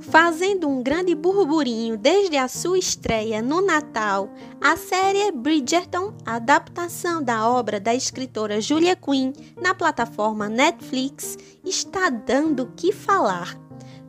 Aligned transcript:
Fazendo 0.00 0.66
um 0.66 0.82
grande 0.82 1.14
burburinho 1.14 1.96
desde 1.96 2.36
a 2.36 2.48
sua 2.48 2.78
estreia 2.78 3.42
no 3.42 3.60
Natal, 3.60 4.30
a 4.60 4.74
série 4.74 5.30
Bridgerton, 5.30 6.14
adaptação 6.24 7.22
da 7.22 7.46
obra 7.48 7.78
da 7.78 7.94
escritora 7.94 8.60
Julia 8.62 8.96
Quinn 8.96 9.32
na 9.60 9.74
plataforma 9.74 10.48
Netflix, 10.48 11.36
está 11.62 12.08
dando 12.08 12.72
que 12.74 12.92
falar. 12.92 13.60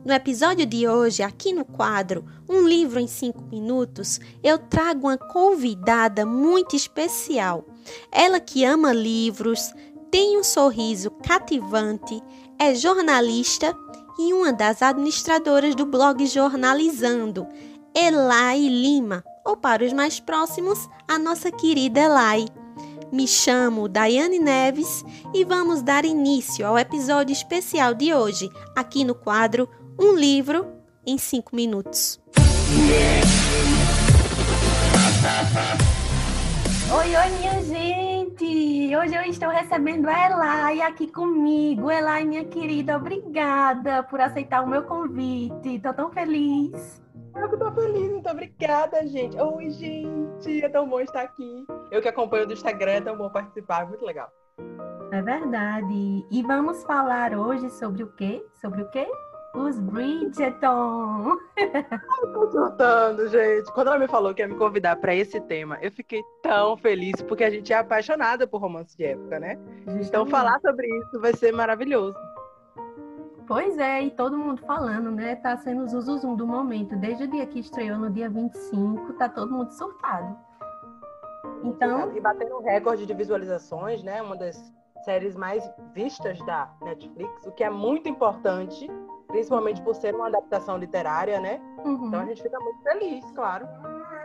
No 0.04 0.12
episódio 0.12 0.64
de 0.64 0.88
hoje, 0.88 1.22
aqui 1.22 1.52
no 1.52 1.64
quadro 1.64 2.24
Um 2.48 2.66
Livro 2.66 2.98
em 2.98 3.06
5 3.06 3.42
Minutos, 3.42 4.18
eu 4.42 4.58
trago 4.58 5.06
uma 5.08 5.18
convidada 5.18 6.24
muito 6.24 6.74
especial. 6.74 7.66
Ela 8.10 8.40
que 8.40 8.64
ama 8.64 8.92
livros, 8.92 9.72
tem 10.10 10.38
um 10.38 10.42
sorriso 10.42 11.10
cativante, 11.10 12.20
é 12.58 12.74
jornalista 12.74 13.76
e 14.28 14.32
uma 14.32 14.52
das 14.52 14.82
administradoras 14.82 15.74
do 15.74 15.84
blog 15.84 16.24
Jornalizando, 16.26 17.46
Elai 17.94 18.60
Lima, 18.60 19.24
ou 19.44 19.56
para 19.56 19.84
os 19.84 19.92
mais 19.92 20.20
próximos, 20.20 20.88
a 21.08 21.18
nossa 21.18 21.50
querida 21.50 22.00
Elai. 22.00 22.46
Me 23.10 23.26
chamo 23.26 23.88
Daiane 23.88 24.38
Neves 24.38 25.04
e 25.34 25.44
vamos 25.44 25.82
dar 25.82 26.04
início 26.04 26.64
ao 26.64 26.78
episódio 26.78 27.32
especial 27.32 27.94
de 27.94 28.14
hoje, 28.14 28.48
aqui 28.76 29.04
no 29.04 29.14
quadro 29.14 29.68
Um 30.00 30.14
Livro 30.14 30.66
em 31.04 31.18
5 31.18 31.54
Minutos. 31.54 32.20
Hoje 39.02 39.16
eu 39.16 39.22
estou 39.22 39.48
recebendo 39.48 40.06
a 40.06 40.26
Elai 40.26 40.80
aqui 40.80 41.10
comigo. 41.10 41.90
Elai, 41.90 42.24
minha 42.24 42.44
querida, 42.44 42.96
obrigada 42.96 44.04
por 44.04 44.20
aceitar 44.20 44.62
o 44.62 44.68
meu 44.68 44.84
convite. 44.84 45.74
Estou 45.74 45.92
tão 45.92 46.12
feliz. 46.12 47.02
Eu 47.34 47.50
que 47.50 47.56
tô 47.56 47.72
feliz, 47.72 48.12
muito 48.12 48.30
obrigada, 48.30 49.04
gente. 49.08 49.36
Oi, 49.36 49.70
gente, 49.70 50.64
é 50.64 50.68
tão 50.68 50.88
bom 50.88 51.00
estar 51.00 51.22
aqui. 51.22 51.66
Eu 51.90 52.00
que 52.00 52.06
acompanho 52.06 52.46
do 52.46 52.52
Instagram, 52.52 52.92
é 52.92 53.00
tão 53.00 53.16
bom 53.16 53.28
participar, 53.28 53.88
muito 53.88 54.04
legal. 54.04 54.30
É 55.10 55.20
verdade. 55.20 56.24
E 56.30 56.42
vamos 56.44 56.84
falar 56.84 57.34
hoje 57.34 57.70
sobre 57.70 58.04
o 58.04 58.12
quê? 58.12 58.46
Sobre 58.60 58.82
o 58.82 58.90
quê? 58.90 59.10
Os 59.54 59.78
Bridgerton. 59.78 61.36
Eu 61.56 62.32
tô 62.32 62.50
surtando, 62.50 63.28
gente. 63.28 63.70
Quando 63.72 63.88
ela 63.88 63.98
me 63.98 64.08
falou 64.08 64.32
que 64.34 64.40
ia 64.40 64.48
me 64.48 64.56
convidar 64.56 64.96
para 64.96 65.14
esse 65.14 65.40
tema, 65.42 65.78
eu 65.82 65.92
fiquei 65.92 66.22
tão 66.42 66.76
feliz, 66.76 67.20
porque 67.22 67.44
a 67.44 67.50
gente 67.50 67.70
é 67.72 67.76
apaixonada 67.76 68.46
por 68.46 68.60
romance 68.60 68.96
de 68.96 69.04
época, 69.04 69.38
né? 69.38 69.58
Justamente. 69.78 70.08
Então 70.08 70.26
falar 70.26 70.58
sobre 70.60 70.86
isso 70.86 71.20
vai 71.20 71.34
ser 71.34 71.52
maravilhoso. 71.52 72.16
Pois 73.46 73.76
é, 73.76 74.04
e 74.04 74.10
todo 74.10 74.38
mundo 74.38 74.62
falando, 74.66 75.10
né? 75.10 75.36
Tá 75.36 75.56
sendo 75.58 75.82
o 75.82 75.88
zuzuzum 75.88 76.34
do 76.34 76.46
momento. 76.46 76.96
Desde 76.96 77.24
o 77.24 77.28
dia 77.28 77.46
que 77.46 77.60
estreou, 77.60 77.98
no 77.98 78.10
dia 78.10 78.30
25, 78.30 79.12
tá 79.14 79.28
todo 79.28 79.52
mundo 79.52 79.70
surtado. 79.70 80.34
Então... 81.62 82.16
E 82.16 82.20
batendo 82.20 82.56
um 82.56 82.62
recorde 82.62 83.04
de 83.04 83.12
visualizações, 83.12 84.02
né? 84.02 84.22
Uma 84.22 84.36
das 84.36 84.72
séries 85.04 85.34
mais 85.34 85.68
vistas 85.94 86.38
da 86.46 86.70
Netflix, 86.82 87.46
o 87.46 87.52
que 87.52 87.64
é 87.64 87.70
muito 87.70 88.08
importante 88.08 88.90
principalmente 89.32 89.80
por 89.82 89.94
ser 89.94 90.14
uma 90.14 90.28
adaptação 90.28 90.76
literária, 90.76 91.40
né? 91.40 91.58
Uhum. 91.84 92.06
Então 92.06 92.20
a 92.20 92.26
gente 92.26 92.42
fica 92.42 92.60
muito 92.60 92.82
feliz, 92.82 93.30
claro. 93.32 93.66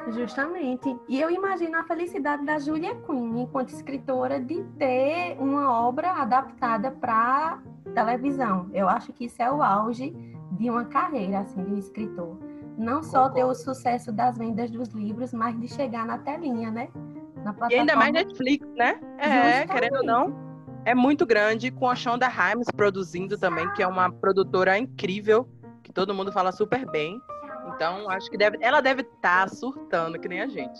Justamente. 0.09 0.95
E 1.07 1.19
eu 1.19 1.31
imagino 1.31 1.77
a 1.77 1.83
felicidade 1.83 2.45
da 2.45 2.59
Julia 2.59 2.93
Quinn, 2.95 3.39
enquanto 3.39 3.69
escritora, 3.69 4.39
de 4.39 4.63
ter 4.77 5.37
uma 5.39 5.71
obra 5.71 6.11
adaptada 6.11 6.91
para 6.91 7.59
televisão. 7.95 8.69
Eu 8.73 8.87
acho 8.87 9.11
que 9.13 9.25
isso 9.25 9.41
é 9.41 9.51
o 9.51 9.63
auge 9.63 10.11
de 10.51 10.69
uma 10.69 10.85
carreira 10.85 11.39
assim 11.39 11.63
de 11.63 11.71
um 11.71 11.77
escritor. 11.77 12.37
Não 12.77 13.01
só 13.01 13.29
Concordo. 13.29 13.35
ter 13.35 13.43
o 13.45 13.55
sucesso 13.55 14.11
das 14.11 14.37
vendas 14.37 14.69
dos 14.69 14.89
livros, 14.89 15.33
mas 15.33 15.59
de 15.59 15.67
chegar 15.67 16.05
na 16.05 16.17
telinha, 16.19 16.69
né? 16.69 16.89
Na 17.37 17.53
plataforma. 17.53 17.73
E 17.73 17.79
ainda 17.79 17.95
mais 17.95 18.13
Netflix, 18.13 18.67
né? 18.75 18.99
É, 19.17 19.23
Justamente. 19.23 19.71
querendo 19.71 19.97
ou 19.97 20.05
não 20.05 20.46
é 20.87 20.95
muito 20.95 21.25
grande, 21.25 21.69
com 21.69 21.89
a 21.89 21.95
Shonda 21.95 22.29
Rhimes 22.29 22.67
produzindo 22.73 23.37
também, 23.37 23.69
que 23.73 23.83
é 23.83 23.87
uma 23.87 24.09
produtora 24.09 24.77
incrível, 24.77 25.45
que 25.83 25.91
todo 25.91 26.13
mundo 26.13 26.31
fala 26.31 26.49
super 26.53 26.89
bem. 26.89 27.21
Então, 27.67 28.09
acho 28.09 28.31
que 28.31 28.37
deve, 28.37 28.57
ela 28.61 28.79
deve 28.79 29.01
estar 29.01 29.49
tá 29.49 29.53
surtando, 29.53 30.17
que 30.17 30.29
nem 30.29 30.39
a 30.39 30.47
gente. 30.47 30.79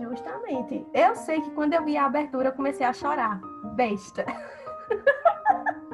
Justamente. 0.00 0.86
Eu 0.94 1.16
sei 1.16 1.40
que 1.40 1.50
quando 1.50 1.74
eu 1.74 1.84
vi 1.84 1.96
a 1.96 2.06
abertura, 2.06 2.50
eu 2.50 2.52
comecei 2.52 2.86
a 2.86 2.92
chorar. 2.92 3.40
Besta. 3.74 4.24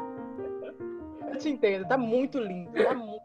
Eu 1.27 1.39
te 1.39 1.49
entendo, 1.49 1.85
tá 1.89 1.99
muito 1.99 2.39
lindo. 2.39 2.71
Tá 2.71 2.95
muito... 2.95 3.25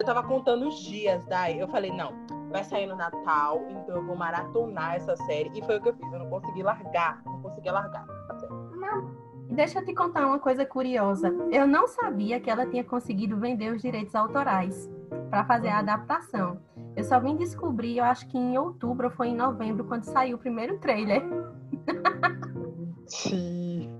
Eu 0.00 0.04
tava 0.04 0.24
contando 0.24 0.66
os 0.66 0.80
dias, 0.80 1.24
daí 1.26 1.60
eu 1.60 1.68
falei, 1.68 1.92
não, 1.92 2.12
vai 2.50 2.64
sair 2.64 2.86
no 2.86 2.96
Natal, 2.96 3.64
então 3.70 3.94
eu 3.96 4.04
vou 4.04 4.16
maratonar 4.16 4.96
essa 4.96 5.16
série. 5.18 5.50
E 5.54 5.62
foi 5.64 5.78
o 5.78 5.80
que 5.80 5.90
eu 5.90 5.94
fiz, 5.94 6.12
eu 6.12 6.18
não 6.18 6.28
consegui 6.28 6.64
largar, 6.64 7.22
não 7.24 7.40
consegui 7.42 7.70
largar. 7.70 8.04
Não. 8.86 9.26
Deixa 9.50 9.78
eu 9.78 9.84
te 9.84 9.94
contar 9.94 10.26
uma 10.26 10.38
coisa 10.38 10.64
curiosa. 10.64 11.28
Eu 11.52 11.66
não 11.66 11.86
sabia 11.86 12.40
que 12.40 12.50
ela 12.50 12.66
tinha 12.66 12.82
conseguido 12.82 13.36
vender 13.36 13.72
os 13.72 13.80
direitos 13.80 14.14
autorais 14.14 14.90
para 15.30 15.44
fazer 15.44 15.68
a 15.68 15.78
adaptação. 15.78 16.58
Eu 16.96 17.04
só 17.04 17.20
vim 17.20 17.36
descobrir, 17.36 17.98
eu 17.98 18.04
acho 18.04 18.26
que 18.28 18.38
em 18.38 18.58
outubro 18.58 19.06
ou 19.06 19.12
foi 19.12 19.28
em 19.28 19.36
novembro, 19.36 19.84
quando 19.84 20.04
saiu 20.04 20.36
o 20.36 20.40
primeiro 20.40 20.78
trailer. 20.78 21.22
Sim. 23.06 23.90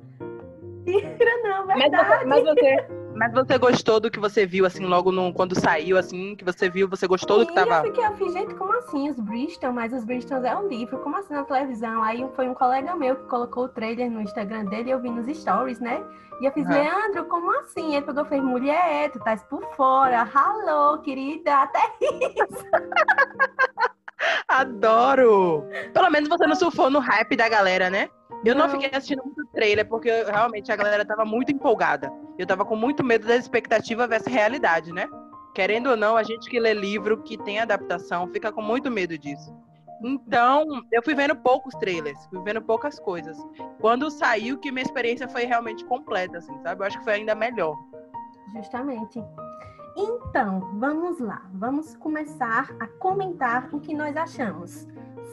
Mentira, 0.84 1.30
não, 1.42 1.66
verdade. 1.66 1.90
Mas 1.90 2.08
você, 2.08 2.24
mas 2.24 2.44
você, 2.44 2.88
mas 3.16 3.32
você 3.32 3.56
gostou 3.58 3.98
do 3.98 4.10
que 4.10 4.20
você 4.20 4.44
viu, 4.44 4.66
assim, 4.66 4.84
logo 4.84 5.10
no, 5.10 5.32
quando 5.32 5.58
saiu, 5.58 5.96
assim, 5.96 6.36
que 6.36 6.44
você 6.44 6.68
viu, 6.68 6.88
você 6.88 7.06
gostou 7.06 7.38
Sim, 7.38 7.44
do 7.44 7.48
que 7.48 7.54
tava... 7.54 7.78
eu 7.78 7.84
fiquei, 7.84 8.06
eu 8.06 8.16
fiz, 8.16 8.32
gente, 8.32 8.54
como 8.54 8.76
assim, 8.78 9.10
os 9.10 9.18
Bristol? 9.18 9.72
Mas 9.72 9.92
os 9.92 10.04
Bristol 10.04 10.44
é 10.44 10.56
um 10.56 10.68
livro, 10.68 10.98
como 10.98 11.16
assim 11.16 11.32
na 11.32 11.44
televisão? 11.44 12.02
Aí 12.02 12.26
foi 12.36 12.48
um 12.48 12.54
colega 12.54 12.94
meu 12.94 13.16
que 13.16 13.24
colocou 13.24 13.64
o 13.64 13.68
trailer 13.68 14.10
no 14.10 14.20
Instagram 14.20 14.66
dele, 14.66 14.90
eu 14.90 15.00
vi 15.00 15.10
nos 15.10 15.26
stories, 15.34 15.80
né? 15.80 16.02
E 16.40 16.44
eu 16.44 16.52
fiz, 16.52 16.66
uhum. 16.66 16.72
Leandro, 16.72 17.24
como 17.24 17.50
assim? 17.60 17.94
Ele 17.94 18.04
pegou 18.04 18.24
e 18.24 18.28
fez, 18.28 18.42
mulher, 18.42 19.10
tu 19.10 19.18
estás 19.18 19.42
por 19.44 19.64
fora, 19.74 20.28
alô, 20.34 20.98
querida, 20.98 21.54
até 21.62 21.80
isso. 22.00 22.66
Adoro! 24.48 25.64
Pelo 25.92 26.10
menos 26.10 26.28
você 26.28 26.46
não 26.46 26.54
surfou 26.54 26.90
no 26.90 26.98
hype 26.98 27.36
da 27.36 27.48
galera, 27.48 27.88
né? 27.88 28.10
Eu 28.44 28.54
não, 28.54 28.66
não 28.66 28.70
fiquei 28.70 28.90
assistindo 28.92 29.24
muito 29.24 29.46
trailer, 29.52 29.88
porque 29.88 30.10
realmente 30.24 30.70
a 30.70 30.76
galera 30.76 31.04
tava 31.04 31.24
muito 31.24 31.50
empolgada. 31.50 32.12
Eu 32.38 32.46
tava 32.46 32.64
com 32.64 32.76
muito 32.76 33.02
medo 33.02 33.26
da 33.26 33.36
expectativa 33.36 34.06
versus 34.06 34.32
realidade, 34.32 34.92
né? 34.92 35.08
Querendo 35.54 35.90
ou 35.90 35.96
não, 35.96 36.16
a 36.16 36.22
gente 36.22 36.50
que 36.50 36.60
lê 36.60 36.74
livro, 36.74 37.22
que 37.22 37.38
tem 37.38 37.58
adaptação, 37.58 38.28
fica 38.28 38.52
com 38.52 38.60
muito 38.60 38.90
medo 38.90 39.16
disso. 39.16 39.54
Então, 40.04 40.64
eu 40.92 41.02
fui 41.02 41.14
vendo 41.14 41.34
poucos 41.34 41.74
trailers, 41.76 42.26
fui 42.26 42.42
vendo 42.42 42.60
poucas 42.60 42.98
coisas. 43.00 43.36
Quando 43.80 44.10
saiu, 44.10 44.58
que 44.58 44.70
minha 44.70 44.84
experiência 44.84 45.26
foi 45.28 45.44
realmente 45.44 45.84
completa, 45.86 46.38
assim, 46.38 46.56
sabe? 46.62 46.82
Eu 46.82 46.86
acho 46.86 46.98
que 46.98 47.04
foi 47.04 47.14
ainda 47.14 47.34
melhor. 47.34 47.74
Justamente. 48.54 49.24
Então, 49.96 50.60
vamos 50.78 51.18
lá. 51.18 51.42
Vamos 51.54 51.96
começar 51.96 52.68
a 52.78 52.86
comentar 52.86 53.70
o 53.72 53.80
que 53.80 53.94
nós 53.94 54.14
achamos. 54.16 54.86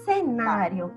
Cenário. 0.05 0.91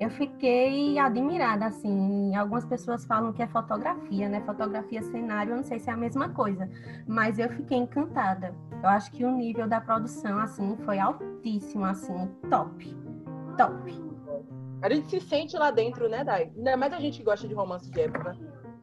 Eu 0.00 0.10
fiquei 0.10 0.96
admirada, 0.98 1.66
assim. 1.66 2.34
Algumas 2.36 2.64
pessoas 2.64 3.04
falam 3.04 3.32
que 3.32 3.42
é 3.42 3.48
fotografia, 3.48 4.28
né? 4.28 4.40
Fotografia, 4.42 5.02
cenário, 5.02 5.52
eu 5.52 5.56
não 5.56 5.64
sei 5.64 5.80
se 5.80 5.90
é 5.90 5.92
a 5.92 5.96
mesma 5.96 6.28
coisa. 6.28 6.70
Mas 7.06 7.38
eu 7.38 7.48
fiquei 7.48 7.78
encantada. 7.78 8.54
Eu 8.80 8.88
acho 8.88 9.10
que 9.10 9.24
o 9.24 9.30
nível 9.32 9.66
da 9.66 9.80
produção, 9.80 10.38
assim, 10.38 10.76
foi 10.84 11.00
altíssimo, 11.00 11.84
assim, 11.84 12.28
top. 12.48 12.96
Top. 13.56 14.08
A 14.82 14.88
gente 14.88 15.08
se 15.10 15.20
sente 15.20 15.56
lá 15.56 15.72
dentro, 15.72 16.08
né, 16.08 16.22
Dai? 16.22 16.52
Ainda 16.56 16.76
mais 16.76 16.92
a 16.92 17.00
gente 17.00 17.20
gosta 17.24 17.48
de 17.48 17.54
romance 17.54 17.90
de 17.90 18.00
época. 18.00 18.36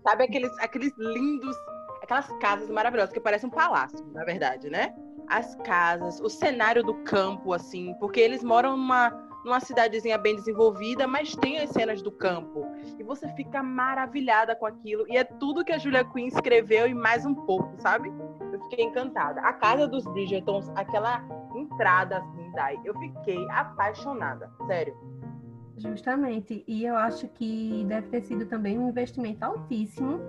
Sabe 0.03 0.25
aqueles, 0.25 0.51
aqueles 0.59 0.93
lindos, 0.97 1.55
aquelas 2.03 2.27
casas 2.39 2.69
maravilhosas 2.69 3.13
que 3.13 3.21
parecem 3.21 3.47
um 3.47 3.51
palácio, 3.51 4.05
na 4.13 4.25
verdade, 4.25 4.69
né? 4.69 4.93
As 5.27 5.55
casas, 5.63 6.19
o 6.19 6.29
cenário 6.29 6.83
do 6.83 6.93
campo, 7.03 7.53
assim, 7.53 7.95
porque 7.99 8.19
eles 8.19 8.43
moram 8.43 8.75
numa 8.75 9.24
numa 9.45 9.59
cidadezinha 9.59 10.17
bem 10.17 10.35
desenvolvida, 10.35 11.07
mas 11.07 11.35
tem 11.35 11.59
as 11.59 11.69
cenas 11.69 12.01
do 12.01 12.11
campo. 12.11 12.65
E 12.97 13.03
você 13.03 13.27
fica 13.35 13.61
maravilhada 13.61 14.55
com 14.55 14.65
aquilo. 14.65 15.05
E 15.07 15.15
é 15.15 15.23
tudo 15.23 15.63
que 15.63 15.71
a 15.71 15.77
Julia 15.77 16.03
Quinn 16.03 16.25
escreveu 16.25 16.87
e 16.87 16.95
mais 16.95 17.27
um 17.27 17.35
pouco, 17.35 17.71
sabe? 17.77 18.11
Eu 18.51 18.59
fiquei 18.63 18.83
encantada. 18.83 19.39
A 19.41 19.53
casa 19.53 19.87
dos 19.87 20.03
Bridgertons, 20.05 20.69
aquela 20.75 21.23
entrada 21.55 22.17
assim, 22.17 22.51
daí, 22.55 22.79
eu 22.83 22.97
fiquei 22.97 23.47
apaixonada. 23.51 24.51
Sério. 24.65 24.97
Justamente. 25.77 26.63
E 26.67 26.83
eu 26.83 26.95
acho 26.95 27.27
que 27.27 27.85
deve 27.87 28.07
ter 28.07 28.21
sido 28.21 28.47
também 28.47 28.79
um 28.79 28.89
investimento 28.89 29.45
altíssimo. 29.45 30.21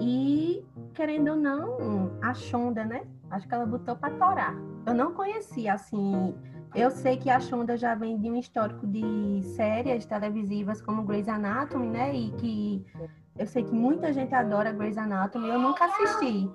E, 0.00 0.64
querendo 0.94 1.30
ou 1.30 1.36
não, 1.36 2.18
a 2.20 2.34
Shonda, 2.34 2.84
né? 2.84 3.02
Acho 3.30 3.46
que 3.46 3.54
ela 3.54 3.66
botou 3.66 3.94
para 3.94 4.14
torar. 4.14 4.54
Eu 4.84 4.94
não 4.94 5.12
conhecia, 5.12 5.74
assim, 5.74 6.34
eu 6.74 6.90
sei 6.90 7.16
que 7.16 7.30
a 7.30 7.40
Shonda 7.40 7.76
já 7.76 7.94
vem 7.94 8.18
de 8.18 8.30
um 8.30 8.36
histórico 8.36 8.86
de 8.86 9.42
séries 9.56 10.06
televisivas 10.06 10.80
como 10.82 11.02
Grey's 11.02 11.28
Anatomy, 11.28 11.88
né? 11.88 12.14
E 12.14 12.30
que 12.32 12.86
eu 13.38 13.46
sei 13.46 13.64
que 13.64 13.74
muita 13.74 14.12
gente 14.12 14.34
adora 14.34 14.72
Grey's 14.72 14.98
Anatomy, 14.98 15.48
eu 15.48 15.58
nunca 15.58 15.84
assisti. 15.86 16.50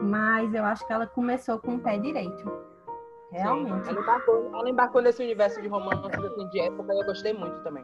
mas 0.00 0.54
eu 0.54 0.64
acho 0.64 0.86
que 0.86 0.92
ela 0.92 1.06
começou 1.06 1.58
com 1.58 1.74
o 1.74 1.78
pé 1.80 1.98
direito. 1.98 2.50
Realmente. 3.30 3.84
Sim, 3.84 3.90
ela, 3.90 4.00
embarcou, 4.00 4.50
ela 4.54 4.70
embarcou 4.70 5.02
nesse 5.02 5.22
universo 5.22 5.60
de 5.60 5.68
romance 5.68 6.00
assim, 6.06 6.48
de 6.48 6.60
época 6.60 6.94
e 6.94 7.00
eu 7.00 7.04
gostei 7.06 7.34
muito 7.34 7.62
também. 7.62 7.82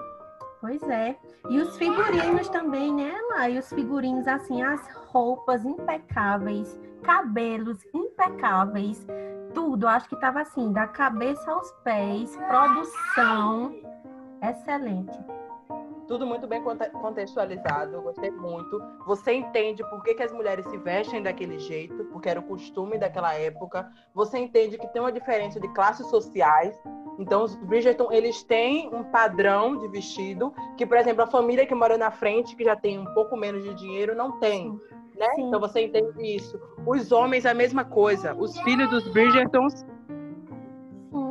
Pois 0.60 0.82
é. 0.88 1.14
E 1.50 1.58
os 1.60 1.76
figurinos 1.76 2.48
também, 2.48 2.94
né, 2.94 3.14
lá? 3.30 3.50
E 3.50 3.58
os 3.58 3.68
figurinos, 3.68 4.26
assim, 4.26 4.62
as 4.62 4.80
roupas 5.08 5.62
impecáveis, 5.64 6.80
cabelos 7.02 7.84
impecáveis, 7.92 8.03
tudo. 9.52 9.86
Acho 9.86 10.08
que 10.08 10.16
tava 10.16 10.40
assim, 10.40 10.72
da 10.72 10.86
cabeça 10.86 11.50
aos 11.50 11.70
pés, 11.84 12.36
produção 12.48 13.74
excelente 14.42 15.18
tudo 16.06 16.26
muito 16.26 16.46
bem 16.46 16.62
contextualizado, 16.92 18.00
gostei 18.02 18.30
muito. 18.30 18.82
Você 19.06 19.32
entende 19.32 19.82
por 19.88 20.02
que, 20.02 20.14
que 20.14 20.22
as 20.22 20.32
mulheres 20.32 20.66
se 20.66 20.76
vestem 20.78 21.22
daquele 21.22 21.58
jeito, 21.58 22.04
porque 22.06 22.28
era 22.28 22.40
o 22.40 22.42
costume 22.42 22.98
daquela 22.98 23.34
época. 23.34 23.90
Você 24.14 24.38
entende 24.38 24.78
que 24.78 24.86
tem 24.88 25.00
uma 25.00 25.12
diferença 25.12 25.58
de 25.58 25.68
classes 25.68 26.06
sociais. 26.08 26.74
Então, 27.18 27.44
os 27.44 27.54
Bridgerton, 27.56 28.12
eles 28.12 28.42
têm 28.42 28.92
um 28.94 29.04
padrão 29.04 29.78
de 29.78 29.88
vestido 29.88 30.52
que, 30.76 30.84
por 30.84 30.96
exemplo, 30.96 31.22
a 31.22 31.26
família 31.26 31.66
que 31.66 31.74
mora 31.74 31.96
na 31.96 32.10
frente, 32.10 32.56
que 32.56 32.64
já 32.64 32.76
tem 32.76 32.98
um 32.98 33.06
pouco 33.14 33.36
menos 33.36 33.62
de 33.62 33.72
dinheiro, 33.74 34.14
não 34.14 34.38
tem. 34.40 34.78
Né? 35.14 35.26
Então, 35.38 35.60
você 35.60 35.86
entende 35.86 36.36
isso. 36.36 36.60
Os 36.86 37.12
homens, 37.12 37.46
a 37.46 37.54
mesma 37.54 37.84
coisa. 37.84 38.34
Os 38.34 38.58
filhos 38.60 38.90
dos 38.90 39.06
Bridgertons... 39.08 39.84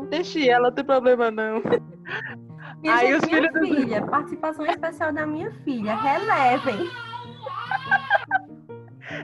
Deixe 0.10 0.48
ela, 0.48 0.68
não 0.68 0.76
tem 0.76 0.86
problema 0.86 1.32
não. 1.32 1.62
Minha 2.82 2.96
Aí 2.96 3.14
os 3.14 3.26
filhos 3.26 3.52
filha, 3.60 4.02
do... 4.02 4.08
participação 4.08 4.66
especial 4.66 5.12
da 5.12 5.26
minha 5.26 5.52
filha, 5.64 5.96
relevem. 5.96 6.90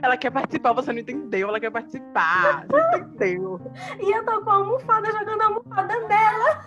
Ela 0.02 0.16
quer 0.16 0.30
participar, 0.30 0.72
você 0.72 0.92
não 0.92 1.00
entendeu. 1.00 1.48
Ela 1.48 1.60
quer 1.60 1.70
participar. 1.70 2.66
Você 2.66 2.98
não 2.98 2.98
entendeu. 2.98 3.60
E 4.00 4.10
eu 4.10 4.24
tô 4.24 4.40
com 4.42 4.50
a 4.50 4.54
almofada 4.54 5.10
jogando 5.10 5.40
a 5.40 5.44
almofada 5.46 6.08
dela. 6.08 6.60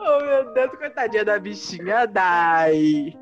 oh, 0.00 0.24
meu 0.24 0.52
Deus, 0.52 0.76
coitadinha 0.76 1.24
da 1.24 1.38
bichinha, 1.38 2.06
Dai. 2.06 3.16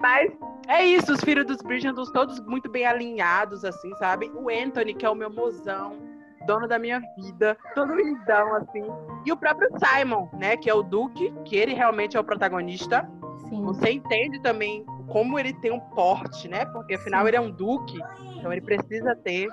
Mas 0.00 0.32
é 0.68 0.84
isso, 0.84 1.12
os 1.12 1.20
filhos 1.20 1.46
dos 1.46 1.58
Bridgerton 1.62 2.04
todos 2.12 2.40
muito 2.40 2.70
bem 2.70 2.86
alinhados, 2.86 3.64
assim, 3.64 3.94
sabe? 3.96 4.30
O 4.34 4.48
Anthony, 4.48 4.94
que 4.94 5.04
é 5.04 5.10
o 5.10 5.14
meu 5.14 5.30
mozão 5.30 6.12
dono 6.46 6.66
da 6.66 6.78
minha 6.78 7.00
vida, 7.16 7.56
todo 7.74 7.94
lindão, 7.94 8.54
assim. 8.56 8.84
E 9.24 9.32
o 9.32 9.36
próprio 9.36 9.68
Simon, 9.78 10.28
né, 10.32 10.56
que 10.56 10.68
é 10.68 10.74
o 10.74 10.82
Duque, 10.82 11.32
que 11.44 11.56
ele 11.56 11.72
realmente 11.74 12.16
é 12.16 12.20
o 12.20 12.24
protagonista. 12.24 13.08
Sim. 13.48 13.62
Você 13.62 13.90
entende 13.90 14.40
também 14.40 14.84
como 15.08 15.38
ele 15.38 15.52
tem 15.54 15.70
um 15.70 15.80
porte, 15.80 16.48
né? 16.48 16.64
Porque 16.66 16.94
afinal 16.94 17.22
Sim. 17.22 17.28
ele 17.28 17.36
é 17.36 17.40
um 17.40 17.50
duque, 17.50 17.98
então 18.36 18.52
ele 18.52 18.62
precisa 18.62 19.14
ter. 19.16 19.48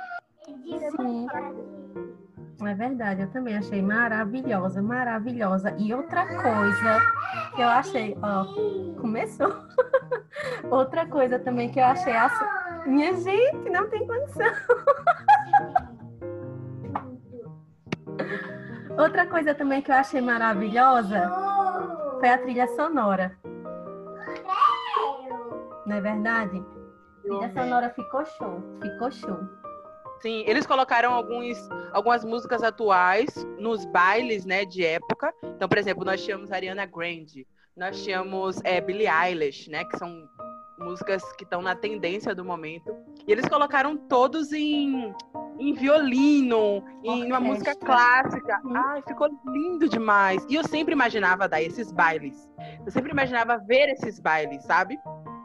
Sim. 0.46 1.28
É 2.62 2.74
verdade, 2.74 3.22
eu 3.22 3.32
também 3.32 3.56
achei 3.56 3.82
maravilhosa, 3.82 4.82
maravilhosa. 4.82 5.74
E 5.78 5.94
outra 5.94 6.26
coisa 6.26 7.00
que 7.56 7.62
eu 7.62 7.68
achei, 7.68 8.18
ó, 8.22 8.46
começou. 9.00 9.56
outra 10.70 11.06
coisa 11.06 11.40
também 11.40 11.70
que 11.70 11.80
eu 11.80 11.86
achei, 11.86 12.14
minha 12.86 13.14
gente, 13.14 13.70
não 13.70 13.90
tem 13.90 14.06
condição. 14.06 14.52
Outra 18.98 19.26
coisa 19.28 19.56
também 19.56 19.82
que 19.82 19.90
eu 19.90 19.96
achei 19.96 20.20
maravilhosa 20.20 21.32
foi 22.20 22.28
a 22.28 22.38
trilha 22.38 22.68
sonora. 22.76 23.32
Não 25.86 25.96
é 25.96 26.02
verdade? 26.02 26.62
A 27.20 27.22
trilha 27.22 27.54
sonora 27.54 27.90
ficou 27.92 28.26
show, 28.26 28.62
ficou 28.82 29.10
show. 29.10 29.40
Sim, 30.22 30.44
eles 30.46 30.66
colocaram 30.66 31.14
alguns, 31.14 31.58
algumas 31.94 32.26
músicas 32.26 32.62
atuais 32.62 33.30
nos 33.58 33.86
bailes, 33.86 34.46
né, 34.46 34.66
de 34.66 34.86
época. 34.86 35.34
Então, 35.56 35.68
por 35.68 35.78
exemplo, 35.78 36.04
nós 36.04 36.24
tínhamos 36.24 36.52
Ariana 36.52 36.86
Grande, 36.86 37.48
nós 37.76 38.04
tínhamos 38.04 38.60
é, 38.64 38.82
Billie 38.82 39.08
Eilish, 39.08 39.70
né, 39.70 39.86
que 39.86 39.98
são 39.98 40.28
músicas 40.78 41.24
que 41.34 41.44
estão 41.44 41.62
na 41.62 41.76
tendência 41.76 42.36
do 42.36 42.44
momento. 42.44 42.96
E 43.28 43.32
eles 43.32 43.48
colocaram 43.48 43.96
todos 43.96 44.52
em 44.52 45.14
em 45.60 45.74
violino, 45.74 46.82
em 47.04 47.26
uma 47.26 47.40
música 47.40 47.76
clássica. 47.76 48.62
Uhum. 48.64 48.76
Ai, 48.76 49.04
ficou 49.06 49.28
lindo 49.48 49.90
demais. 49.90 50.46
E 50.50 50.56
eu 50.56 50.64
sempre 50.64 50.94
imaginava 50.94 51.50
dar 51.50 51.62
esses 51.62 51.92
bailes. 51.92 52.50
Eu 52.86 52.92
sempre 52.92 53.12
imaginava 53.12 53.58
ver 53.58 53.90
esses 53.90 54.20
bailes, 54.20 54.64
sabe? 54.64 54.98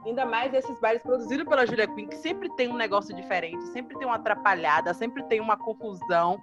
Ainda 0.05 0.27
mais 0.27 0.53
esses 0.53 0.79
bailes 0.81 1.03
produzidos 1.03 1.47
pela 1.47 1.67
Julia 1.67 1.87
Quinn, 1.87 2.07
que 2.07 2.17
sempre 2.17 2.49
tem 2.57 2.69
um 2.69 2.77
negócio 2.77 3.15
diferente, 3.15 3.65
sempre 3.69 3.97
tem 3.97 4.07
uma 4.07 4.17
atrapalhada, 4.17 4.93
sempre 4.93 5.23
tem 5.25 5.41
uma 5.41 5.57
confusão. 5.57 6.41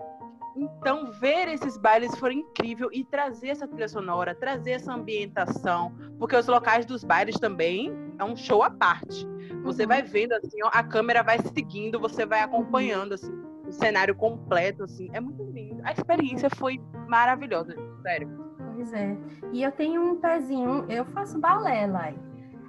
Então, 0.56 1.12
ver 1.14 1.48
esses 1.48 1.78
bailes 1.78 2.16
foi 2.18 2.34
incrível 2.34 2.90
e 2.92 3.06
trazer 3.06 3.50
essa 3.50 3.68
trilha 3.68 3.88
sonora, 3.88 4.36
trazer 4.36 4.72
essa 4.72 4.92
ambientação, 4.94 5.94
porque 6.18 6.36
os 6.36 6.48
locais 6.48 6.86
dos 6.86 7.04
bailes 7.04 7.40
também 7.40 7.94
é 8.20 8.24
um 8.24 8.36
show 8.36 8.64
à 8.64 8.70
parte. 8.70 9.26
Você 9.64 9.84
uhum. 9.84 9.88
vai 9.88 10.02
vendo 10.02 10.34
assim, 10.34 10.58
ó, 10.64 10.70
a 10.74 10.84
câmera 10.84 11.24
vai 11.24 11.38
seguindo, 11.40 12.00
você 12.00 12.26
vai 12.26 12.42
acompanhando 12.42 13.14
assim 13.14 13.32
o 13.68 13.72
cenário 13.72 14.14
completo, 14.14 14.84
assim, 14.84 15.10
é 15.14 15.22
muito 15.22 15.44
lindo. 15.44 15.82
A 15.84 15.94
experiência 15.94 16.50
foi 16.50 16.80
maravilhosa, 17.08 17.74
sério. 18.02 18.30
Pois 18.76 18.94
é. 18.94 19.18
E 19.54 19.64
eu 19.64 19.72
tenho 19.72 20.02
um 20.02 20.18
pezinho, 20.18 20.86
eu 20.90 21.06
faço 21.06 21.40
balé 21.40 21.88
lá. 21.88 22.14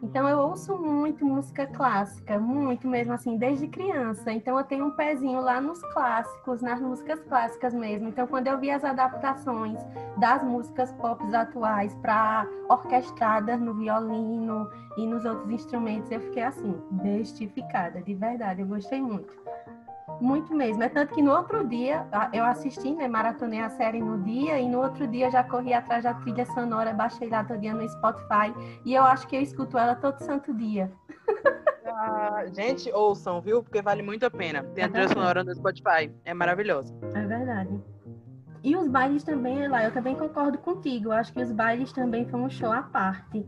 Então 0.03 0.29
eu 0.29 0.39
ouço 0.39 0.77
muito 0.77 1.25
música 1.25 1.65
clássica, 1.67 2.39
muito 2.39 2.89
mesmo 2.89 3.13
assim, 3.13 3.37
desde 3.37 3.69
criança. 3.69 4.33
Então 4.33 4.59
eu 4.59 4.65
tenho 4.65 4.87
um 4.87 4.91
pezinho 4.91 5.41
lá 5.41 5.61
nos 5.61 5.81
clássicos, 5.93 6.61
nas 6.61 6.81
músicas 6.81 7.21
clássicas 7.21 7.73
mesmo. 7.73 8.09
Então 8.09 8.27
quando 8.27 8.49
eu 8.49 8.59
vi 8.59 8.71
as 8.71 8.85
adaptações 8.85 9.79
das 10.19 10.43
músicas 10.43 10.91
pop 10.93 11.23
atuais 11.35 11.95
para 11.97 12.47
orquestradas 12.69 13.61
no 13.61 13.75
violino 13.75 14.69
e 14.97 15.07
nos 15.07 15.25
outros 15.25 15.51
instrumentos, 15.51 16.11
eu 16.11 16.21
fiquei 16.21 16.43
assim, 16.43 16.77
bestificada, 16.91 18.03
de 18.03 18.15
verdade, 18.15 18.61
eu 18.61 18.67
gostei 18.67 19.01
muito. 19.01 19.42
Muito 20.23 20.55
mesmo. 20.55 20.81
É 20.85 20.89
tanto 20.89 21.13
que 21.13 21.21
no 21.21 21.33
outro 21.33 21.67
dia 21.67 22.07
eu 22.33 22.45
assisti, 22.45 22.95
né? 22.95 23.09
Maratonei 23.09 23.61
a 23.61 23.69
série 23.69 24.01
no 24.01 24.23
dia 24.23 24.57
e 24.61 24.69
no 24.69 24.81
outro 24.81 25.05
dia 25.09 25.29
já 25.33 25.43
corri 25.43 25.75
atrás 25.75 26.05
da 26.05 26.15
trilha 26.15 26.47
sonora, 26.47 26.93
baixei 26.93 27.29
lá 27.29 27.43
todo 27.43 27.59
dia 27.59 27.75
no 27.75 27.87
Spotify 27.89 28.55
e 28.85 28.95
eu 28.95 29.03
acho 29.03 29.27
que 29.27 29.35
eu 29.35 29.43
escuto 29.43 29.77
ela 29.77 29.97
todo 29.97 30.21
santo 30.21 30.55
dia. 30.55 30.93
Ah, 31.85 32.45
gente, 32.55 32.91
ouçam, 32.93 33.41
viu? 33.41 33.65
Porque 33.65 33.83
vale 33.83 34.01
muito 34.01 34.25
a 34.25 34.31
pena. 34.31 34.63
Tem 34.63 34.85
a 34.85 34.89
trilha 34.89 35.09
sonora 35.09 35.43
no 35.43 35.53
Spotify. 35.53 36.09
É 36.25 36.33
maravilhosa. 36.33 36.95
É 37.15 37.27
verdade. 37.27 37.83
E 38.63 38.77
os 38.77 38.87
bailes 38.87 39.25
também, 39.25 39.67
lá, 39.67 39.83
eu 39.83 39.93
também 39.93 40.15
concordo 40.15 40.57
contigo. 40.59 41.09
Eu 41.09 41.13
acho 41.13 41.33
que 41.33 41.43
os 41.43 41.51
bailes 41.51 41.93
também 41.93 42.29
foi 42.29 42.39
um 42.39 42.49
show 42.49 42.71
à 42.71 42.83
parte. 42.83 43.45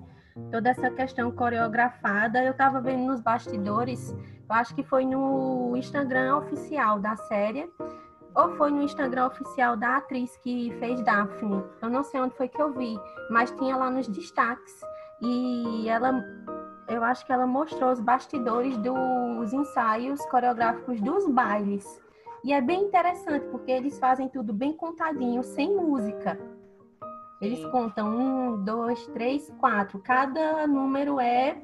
Toda 0.50 0.70
essa 0.70 0.90
questão 0.90 1.30
coreografada, 1.30 2.42
eu 2.42 2.50
estava 2.50 2.80
vendo 2.80 3.06
nos 3.06 3.20
bastidores 3.20 4.12
eu 4.48 4.54
acho 4.56 4.74
que 4.74 4.82
foi 4.82 5.04
no 5.04 5.76
Instagram 5.76 6.36
oficial 6.36 6.98
da 6.98 7.16
série, 7.16 7.70
ou 8.34 8.50
foi 8.56 8.70
no 8.70 8.82
Instagram 8.82 9.26
oficial 9.26 9.76
da 9.76 9.96
atriz 9.96 10.36
que 10.38 10.72
fez 10.78 11.02
Daphne. 11.04 11.64
Eu 11.80 11.88
não 11.88 12.02
sei 12.02 12.20
onde 12.20 12.36
foi 12.36 12.48
que 12.48 12.60
eu 12.60 12.72
vi, 12.72 12.98
mas 13.30 13.50
tinha 13.52 13.76
lá 13.76 13.90
nos 13.90 14.08
destaques. 14.08 14.80
E 15.22 15.88
ela, 15.88 16.24
eu 16.88 17.02
acho 17.04 17.24
que 17.24 17.32
ela 17.32 17.46
mostrou 17.46 17.92
os 17.92 18.00
bastidores 18.00 18.76
dos 18.78 19.52
ensaios 19.52 20.24
coreográficos 20.26 21.00
dos 21.00 21.28
bailes. 21.28 22.02
E 22.42 22.52
é 22.52 22.60
bem 22.60 22.82
interessante, 22.82 23.46
porque 23.46 23.70
eles 23.70 23.98
fazem 23.98 24.28
tudo 24.28 24.52
bem 24.52 24.76
contadinho, 24.76 25.42
sem 25.42 25.74
música. 25.74 26.38
Eles 27.40 27.64
contam 27.66 28.08
um, 28.08 28.64
dois, 28.64 29.06
três, 29.08 29.50
quatro. 29.58 29.98
Cada 30.00 30.66
número 30.66 31.20
é 31.20 31.56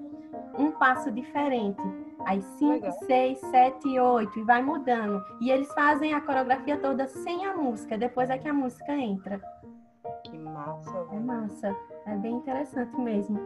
um 0.59 0.71
passo 0.73 1.11
diferente. 1.11 1.83
Aí 2.27 2.43
5, 2.43 2.93
6, 3.07 3.39
7, 3.39 3.99
8 3.99 4.39
e 4.39 4.43
vai 4.43 4.63
mudando. 4.63 5.25
E 5.41 5.51
eles 5.51 5.73
fazem 5.73 6.13
a 6.13 6.21
coreografia 6.21 6.79
toda 6.79 7.07
sem 7.07 7.47
a 7.47 7.57
música, 7.57 7.99
depois 7.99 8.31
é 8.31 8.39
que 8.39 8.49
a 8.49 8.53
música 8.53 8.93
entra. 8.93 9.41
Que 10.25 10.39
massa. 10.39 11.07
É 11.13 11.19
massa. 11.19 11.77
É 12.07 12.17
bem 12.17 12.35
interessante 12.35 12.95
mesmo. 13.01 13.39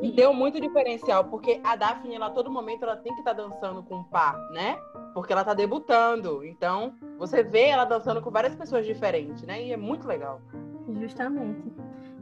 E 0.00 0.10
deu 0.10 0.34
muito 0.34 0.60
diferencial, 0.60 1.24
porque 1.24 1.60
a 1.62 1.76
Daphne, 1.76 2.16
ela 2.16 2.26
a 2.26 2.30
todo 2.30 2.50
momento, 2.50 2.82
ela 2.82 2.96
tem 2.96 3.12
que 3.12 3.20
estar 3.20 3.34
tá 3.34 3.42
dançando 3.42 3.82
com 3.82 4.00
o 4.00 4.04
par, 4.04 4.36
né? 4.50 4.76
Porque 5.14 5.32
ela 5.32 5.44
tá 5.44 5.54
debutando. 5.54 6.44
Então, 6.44 6.94
você 7.18 7.42
vê 7.42 7.68
ela 7.68 7.84
dançando 7.84 8.20
com 8.20 8.30
várias 8.30 8.54
pessoas 8.54 8.84
diferentes, 8.84 9.42
né? 9.42 9.62
E 9.62 9.72
é 9.72 9.76
muito 9.76 10.06
legal. 10.06 10.40
Justamente. 11.00 11.72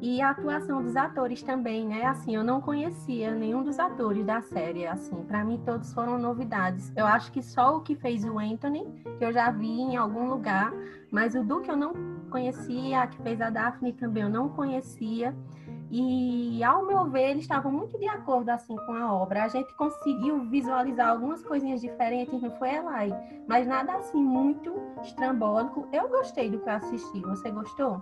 E 0.02 0.22
a 0.22 0.30
atuação 0.30 0.82
dos 0.82 0.96
atores 0.96 1.42
também, 1.42 1.86
né? 1.86 2.06
Assim, 2.06 2.34
eu 2.34 2.42
não 2.42 2.60
conhecia 2.60 3.34
nenhum 3.34 3.62
dos 3.62 3.78
atores 3.78 4.24
da 4.24 4.40
série, 4.40 4.86
assim, 4.86 5.22
para 5.24 5.44
mim 5.44 5.60
todos 5.64 5.92
foram 5.92 6.16
novidades. 6.16 6.90
Eu 6.96 7.06
acho 7.06 7.30
que 7.30 7.42
só 7.42 7.76
o 7.76 7.82
que 7.82 7.94
fez 7.94 8.24
o 8.24 8.38
Anthony, 8.38 8.86
que 9.18 9.24
eu 9.24 9.32
já 9.32 9.50
vi 9.50 9.68
em 9.68 9.96
algum 9.96 10.28
lugar, 10.30 10.72
mas 11.10 11.34
o 11.34 11.44
Duke 11.44 11.68
eu 11.68 11.76
não 11.76 11.92
conhecia, 12.30 13.02
a 13.02 13.06
que 13.06 13.20
fez 13.22 13.42
a 13.42 13.50
Daphne 13.50 13.92
também 13.92 14.22
eu 14.22 14.30
não 14.30 14.48
conhecia. 14.48 15.36
E, 15.90 16.62
ao 16.62 16.86
meu 16.86 17.04
ver, 17.10 17.30
eles 17.30 17.42
estavam 17.42 17.72
muito 17.72 17.98
de 17.98 18.06
acordo 18.08 18.48
assim 18.50 18.76
com 18.76 18.92
a 18.92 19.12
obra. 19.12 19.44
A 19.44 19.48
gente 19.48 19.74
conseguiu 19.74 20.48
visualizar 20.48 21.10
algumas 21.10 21.42
coisinhas 21.42 21.80
diferentes, 21.80 22.40
não 22.40 22.50
foi, 22.52 22.76
Elai? 22.76 23.10
Mas 23.48 23.66
nada 23.66 23.94
assim 23.94 24.22
muito 24.22 24.72
estrambólico. 25.02 25.88
Eu 25.92 26.08
gostei 26.08 26.48
do 26.48 26.60
que 26.60 26.68
eu 26.68 26.74
assisti. 26.74 27.20
Você 27.22 27.50
gostou? 27.50 28.00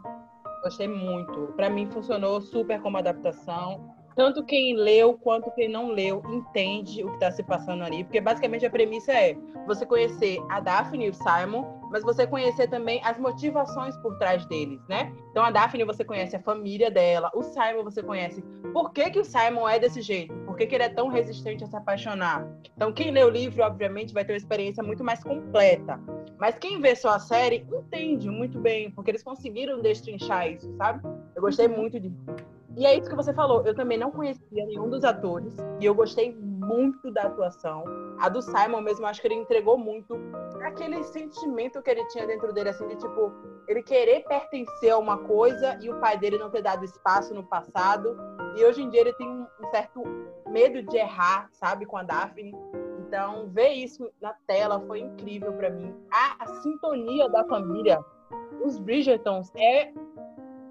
Gostei 0.63 0.89
muito. 0.89 1.53
Para 1.57 1.71
mim 1.71 1.87
funcionou 1.91 2.41
super 2.41 2.81
como 2.81 2.97
adaptação 2.97 3.97
tanto 4.19 4.45
quem 4.45 4.75
leu 4.75 5.17
quanto 5.17 5.49
quem 5.53 5.69
não 5.69 5.93
leu 5.93 6.21
entende 6.29 7.05
o 7.05 7.09
que 7.11 7.15
está 7.15 7.31
se 7.31 7.41
passando 7.45 7.85
ali, 7.85 8.03
porque 8.03 8.21
basicamente 8.21 8.67
a 8.67 8.71
premissa 8.71 9.13
é 9.13 9.37
você 9.65 9.87
conhecer 9.87 10.41
a 10.51 10.59
Daphne 10.59 11.07
e 11.07 11.11
o 11.11 11.15
Simon, 11.15 11.65
mas 11.91 12.03
você 12.03 12.27
conhecer 12.27 12.69
também 12.69 13.01
as 13.05 13.19
motivações 13.19 13.97
por 13.99 14.17
trás 14.19 14.45
deles, 14.47 14.81
né? 14.89 15.13
Então 15.31 15.43
a 15.43 15.51
Daphne 15.51 15.85
você 15.85 16.05
conhece 16.05 16.37
a 16.37 16.41
família 16.41 16.91
dela, 16.91 17.31
o 17.35 17.43
Simon 17.43 17.85
você 17.85 18.03
conhece 18.03 18.43
por 18.73 18.93
que, 18.93 19.11
que 19.11 19.21
o 19.21 19.25
Simon 19.25 19.69
é 19.69 19.79
desse 19.79 20.01
jeito, 20.01 20.35
por 20.47 20.57
que, 20.57 20.67
que 20.67 20.75
ele 20.75 20.85
é 20.85 20.89
tão 20.89 21.09
resistente 21.09 21.65
a 21.65 21.67
se 21.67 21.77
apaixonar. 21.77 22.47
Então 22.77 22.93
quem 22.93 23.11
lê 23.11 23.25
o 23.25 23.31
livro, 23.31 23.63
obviamente, 23.63 24.13
vai 24.13 24.25
ter 24.25 24.33
uma 24.33 24.39
experiência 24.39 24.83
muito 24.83 25.03
mais 25.05 25.23
completa. 25.23 26.01
Mas 26.39 26.59
quem 26.59 26.81
vê 26.81 26.95
só 26.95 27.11
a 27.11 27.19
série 27.19 27.67
entende 27.73 28.31
muito 28.31 28.61
bem, 28.61 28.91
porque 28.91 29.11
eles 29.11 29.23
conseguiram 29.23 29.81
destrinchar 29.81 30.49
isso, 30.49 30.73
sabe? 30.77 31.03
Eu 31.35 31.43
gostei 31.43 31.67
muito 31.67 31.99
disso. 31.99 32.17
E 32.77 32.87
é 32.87 32.97
isso 32.97 33.11
que 33.11 33.17
você 33.17 33.35
falou. 33.35 33.67
Eu 33.67 33.75
também 33.75 33.99
não 33.99 34.13
conhecia 34.13 34.65
nenhum 34.67 34.89
dos 34.89 35.03
atores 35.03 35.53
e 35.81 35.85
eu 35.85 35.93
gostei 35.93 36.33
muito 36.33 37.11
da 37.11 37.23
atuação. 37.23 37.83
A 38.21 38.29
do 38.29 38.41
Simon 38.41 38.81
mesmo, 38.81 39.05
acho 39.05 39.21
que 39.21 39.27
ele 39.27 39.35
entregou 39.35 39.77
muito 39.77 40.17
aquele 40.63 41.03
sentimento 41.05 41.83
que 41.83 41.91
ele 41.91 42.05
tinha 42.09 42.27
dentro 42.27 42.53
dele, 42.53 42.71
assim, 42.71 42.87
de 42.89 42.97
tipo, 42.97 43.33
ele 43.67 43.83
querer 43.83 44.25
pertencer 44.25 44.91
a 44.91 44.99
uma 44.99 45.19
coisa 45.19 45.79
e 45.81 45.91
o 45.91 46.01
pai 46.01 46.19
dele 46.19 46.39
não 46.39 46.51
ter 46.51 46.63
dado 46.63 46.85
espaço 46.85 47.35
no 47.35 47.45
passado. 47.45 48.17
E 48.57 48.65
hoje 48.65 48.83
em 48.83 48.91
dia 48.91 49.01
ele 49.01 49.13
tem 49.15 49.29
um 49.29 49.47
certo 49.71 50.03
medo 50.49 50.83
de 50.83 50.97
errar, 50.97 51.49
sabe, 51.53 51.87
com 51.87 51.97
a 51.97 52.03
Daphne. 52.03 52.55
Então, 53.07 53.49
ver 53.49 53.71
isso 53.71 54.11
na 54.21 54.35
tela 54.47 54.81
foi 54.87 55.01
incrível 55.01 55.53
para 55.55 55.71
mim. 55.71 55.95
A, 56.13 56.45
a 56.45 56.47
sintonia 56.63 57.29
da 57.29 57.45
família, 57.45 57.99
os 58.63 58.79
Bridgertons, 58.79 59.51
é 59.57 59.93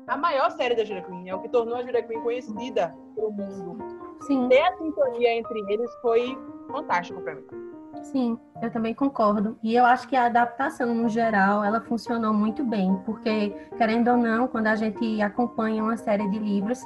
a 0.08 0.15
maior 0.15 0.51
série 0.51 0.75
da 0.75 0.86
Julia 0.86 1.03
Quinn, 1.03 1.27
é 1.27 1.36
o 1.36 1.41
que 1.41 1.50
tornou 1.50 1.75
a 1.75 1.84
Julia 1.84 2.03
Quinn 2.03 2.22
conhecida 2.22 2.96
pelo 3.15 3.32
mundo. 3.32 3.77
Sim. 4.22 4.48
Ter 4.50 4.62
a 4.62 4.77
sintonia 4.77 5.34
entre 5.34 5.60
eles 5.67 5.94
foi 6.01 6.38
fantástico 6.72 7.22
para 7.22 7.36
mim. 7.36 7.66
Sim, 8.04 8.38
eu 8.62 8.72
também 8.72 8.94
concordo. 8.94 9.58
E 9.62 9.75
eu 9.75 9.86
acho 9.86 10.08
que 10.08 10.16
a 10.16 10.25
adaptação, 10.25 10.94
no 10.94 11.10
geral, 11.10 11.63
ela 11.63 11.82
funcionou 11.82 12.34
muito 12.34 12.63
bem, 12.63 12.96
porque, 13.06 13.50
querendo 13.77 14.10
ou 14.10 14.18
não, 14.18 14.48
quando 14.48 14.68
a 14.68 14.75
gente 14.75 15.22
acompanha 15.22 15.84
uma 15.84 15.98
série 15.98 16.27
de 16.30 16.39
livros, 16.39 16.82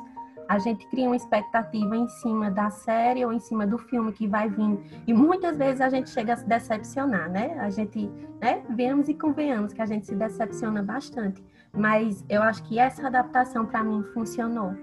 a 0.51 0.59
gente 0.59 0.85
cria 0.87 1.07
uma 1.07 1.15
expectativa 1.15 1.95
em 1.95 2.09
cima 2.09 2.51
da 2.51 2.69
série 2.69 3.23
ou 3.23 3.31
em 3.31 3.39
cima 3.39 3.65
do 3.65 3.77
filme 3.77 4.11
que 4.11 4.27
vai 4.27 4.49
vir. 4.49 4.79
E 5.07 5.13
muitas 5.13 5.57
vezes 5.57 5.79
a 5.79 5.87
gente 5.87 6.09
chega 6.09 6.33
a 6.33 6.35
se 6.35 6.45
decepcionar, 6.45 7.29
né? 7.29 7.57
A 7.59 7.69
gente, 7.69 8.11
né? 8.41 8.61
Vemos 8.69 9.07
e 9.07 9.13
convenhamos 9.13 9.71
que 9.71 9.81
a 9.81 9.85
gente 9.85 10.05
se 10.05 10.13
decepciona 10.13 10.83
bastante. 10.83 11.41
Mas 11.71 12.25
eu 12.27 12.43
acho 12.43 12.63
que 12.63 12.77
essa 12.77 13.07
adaptação 13.07 13.65
para 13.65 13.81
mim 13.81 14.03
funcionou. 14.13 14.73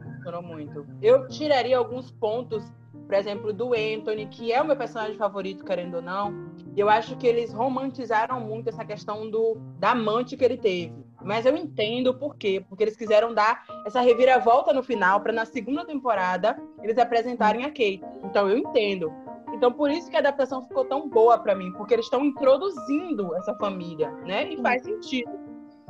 Funcionou 0.00 0.42
muito. 0.44 0.86
Eu 1.02 1.26
tiraria 1.26 1.76
alguns 1.76 2.12
pontos, 2.12 2.72
por 3.10 3.16
exemplo, 3.16 3.52
do 3.52 3.72
Anthony, 3.74 4.26
que 4.26 4.52
é 4.52 4.62
o 4.62 4.64
meu 4.64 4.76
personagem 4.76 5.16
favorito, 5.16 5.64
querendo 5.64 5.94
ou 5.94 6.00
não. 6.00 6.48
Eu 6.76 6.88
acho 6.88 7.16
que 7.16 7.26
eles 7.26 7.52
romantizaram 7.52 8.38
muito 8.38 8.68
essa 8.68 8.84
questão 8.84 9.28
do 9.28 9.56
da 9.80 9.90
amante 9.90 10.36
que 10.36 10.44
ele 10.44 10.56
teve. 10.56 10.94
Mas 11.20 11.44
eu 11.44 11.56
entendo 11.56 12.14
por 12.14 12.36
quê. 12.36 12.64
Porque 12.68 12.84
eles 12.84 12.94
quiseram 12.94 13.34
dar 13.34 13.64
essa 13.84 14.00
reviravolta 14.00 14.72
no 14.72 14.80
final 14.80 15.20
para 15.20 15.32
na 15.32 15.44
segunda 15.44 15.84
temporada 15.84 16.56
eles 16.84 16.96
apresentarem 16.98 17.64
a 17.64 17.70
Kate. 17.70 18.00
Então 18.22 18.48
eu 18.48 18.56
entendo. 18.56 19.12
Então 19.52 19.72
por 19.72 19.90
isso 19.90 20.08
que 20.08 20.14
a 20.14 20.20
adaptação 20.20 20.62
ficou 20.62 20.84
tão 20.84 21.08
boa 21.08 21.36
para 21.36 21.56
mim, 21.56 21.72
porque 21.72 21.94
eles 21.94 22.06
estão 22.06 22.24
introduzindo 22.24 23.34
essa 23.34 23.52
família, 23.56 24.08
né? 24.24 24.52
E 24.52 24.56
faz 24.62 24.84
sentido. 24.84 25.32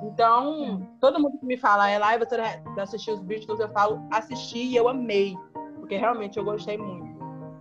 Então, 0.03 0.89
todo 0.99 1.21
mundo 1.21 1.39
que 1.39 1.45
me 1.45 1.59
fala, 1.59 1.87
é 1.91 1.99
lá 1.99 2.17
você 2.17 2.81
assistiu 2.81 3.13
os 3.13 3.21
Beatles, 3.21 3.61
eu 3.61 3.69
falo, 3.69 4.01
assisti 4.11 4.61
e 4.61 4.75
eu 4.75 4.89
amei. 4.89 5.37
Porque 5.91 5.99
realmente 5.99 6.39
eu 6.39 6.45
gostei 6.45 6.79
muito. 6.79 7.10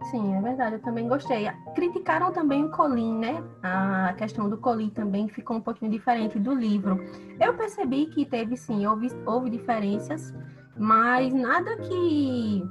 Sim, 0.10 0.36
é 0.36 0.42
verdade, 0.42 0.76
eu 0.76 0.82
também 0.82 1.08
gostei. 1.08 1.50
Criticaram 1.76 2.32
também 2.32 2.66
o 2.66 2.72
Colin, 2.72 3.20
né? 3.20 3.44
A 3.62 4.14
questão 4.18 4.50
do 4.50 4.58
Colin 4.58 4.90
também 4.90 5.28
ficou 5.28 5.58
um 5.58 5.62
pouquinho 5.62 5.92
diferente 5.92 6.40
do 6.40 6.54
livro. 6.54 7.00
Eu 7.40 7.54
percebi 7.54 8.08
que 8.08 8.26
teve, 8.26 8.58
sim, 8.58 8.88
houve, 8.88 9.10
houve 9.26 9.50
diferenças, 9.50 10.34
mas 10.78 11.34
nada 11.34 11.78
que. 11.78 12.64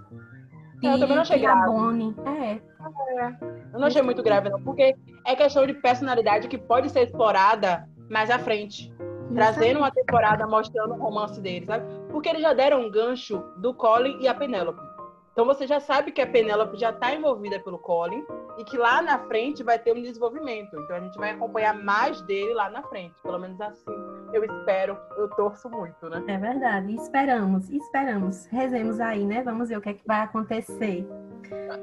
que 0.80 0.87
eu 0.87 0.99
também 0.99 1.14
não 1.14 1.23
achei 1.23 1.38
grave. 1.38 1.62
Abone. 1.62 2.16
É. 2.25 2.52
é. 2.52 3.38
Eu 3.73 3.78
não 3.78 3.87
achei 3.87 4.02
muito 4.02 4.23
grave, 4.23 4.49
não, 4.49 4.61
porque 4.62 4.97
é 5.25 5.37
questão 5.37 5.66
de 5.66 5.75
personalidade 5.75 6.49
que 6.49 6.59
pode 6.59 6.90
ser 6.90 7.02
explorada 7.02 7.88
mais 8.11 8.30
à 8.30 8.38
frente 8.38 8.92
trazendo 9.35 9.78
uma 9.78 9.90
temporada 9.90 10.47
mostrando 10.47 10.95
o 10.95 10.97
romance 10.97 11.40
deles, 11.40 11.66
sabe? 11.66 11.85
Porque 12.11 12.28
eles 12.28 12.42
já 12.42 12.52
deram 12.52 12.80
um 12.80 12.90
gancho 12.90 13.45
do 13.59 13.75
Colin 13.75 14.18
e 14.21 14.28
a 14.28 14.35
Penélope. 14.35 14.88
Então 15.38 15.47
você 15.47 15.68
já 15.68 15.78
sabe 15.78 16.11
que 16.11 16.21
a 16.21 16.26
Penélope 16.26 16.76
já 16.76 16.90
está 16.90 17.14
envolvida 17.14 17.61
pelo 17.61 17.78
Colin 17.78 18.26
e 18.59 18.64
que 18.64 18.76
lá 18.76 19.00
na 19.00 19.21
frente 19.21 19.62
vai 19.62 19.78
ter 19.78 19.92
um 19.92 20.02
desenvolvimento. 20.02 20.76
Então 20.76 20.97
a 20.97 21.00
gente 21.00 21.16
vai 21.16 21.30
acompanhar 21.30 21.75
mais 21.75 22.21
dele 22.23 22.52
lá 22.54 22.68
na 22.68 22.83
frente. 22.83 23.14
Pelo 23.23 23.38
menos 23.38 23.61
assim 23.61 24.18
eu 24.33 24.45
espero, 24.45 24.97
eu 25.16 25.28
torço 25.30 25.71
muito, 25.71 26.09
né? 26.09 26.23
É 26.26 26.37
verdade, 26.37 26.95
esperamos, 26.95 27.71
esperamos. 27.71 28.47
Rezemos 28.47 29.00
aí, 29.00 29.25
né? 29.25 29.42
Vamos 29.42 29.68
ver 29.68 29.78
o 29.78 29.80
que, 29.80 29.88
é 29.90 29.95
que 29.95 30.07
vai 30.07 30.21
acontecer. 30.21 31.07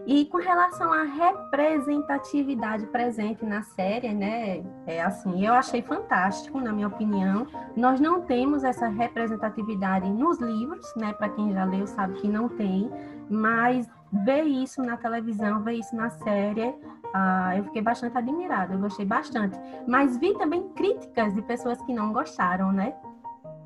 E 0.06 0.26
com 0.26 0.38
relação 0.38 0.94
à 0.94 1.04
representatividade 1.04 2.86
presente 2.88 3.44
na 3.46 3.64
série, 3.64 4.14
né? 4.14 4.64
É 4.86 5.02
assim, 5.02 5.46
eu 5.46 5.54
achei 5.54 5.82
fantástico, 5.82 6.60
na 6.60 6.72
minha 6.72 6.88
opinião. 6.88 7.48
Nós 7.76 8.00
não 8.00 8.22
temos 8.22 8.64
essa 8.64 8.88
representatividade 8.88 10.08
nos 10.10 10.40
livros, 10.40 10.94
né? 10.96 11.14
Para 11.14 11.30
quem 11.30 11.52
já 11.52 11.66
leu 11.66 11.88
sabe 11.88 12.14
que 12.22 12.28
não 12.28 12.48
tem, 12.48 12.92
mas 13.30 13.90
ver 14.24 14.44
isso 14.44 14.82
na 14.82 14.98
televisão, 14.98 15.64
ver 15.64 15.74
isso 15.74 15.96
na 15.96 16.10
série, 16.10 16.76
ah, 17.14 17.56
eu 17.58 17.64
fiquei 17.66 17.82
bastante 17.82 18.18
admirada, 18.18 18.74
eu 18.74 18.80
gostei 18.80 19.06
bastante. 19.06 19.58
Mas 19.88 20.18
vi 20.18 20.34
também 20.38 20.70
críticas 20.70 21.34
de 21.34 21.42
pessoas 21.42 21.82
que 21.84 21.94
não 21.94 22.12
gostaram, 22.12 22.72
né? 22.72 22.96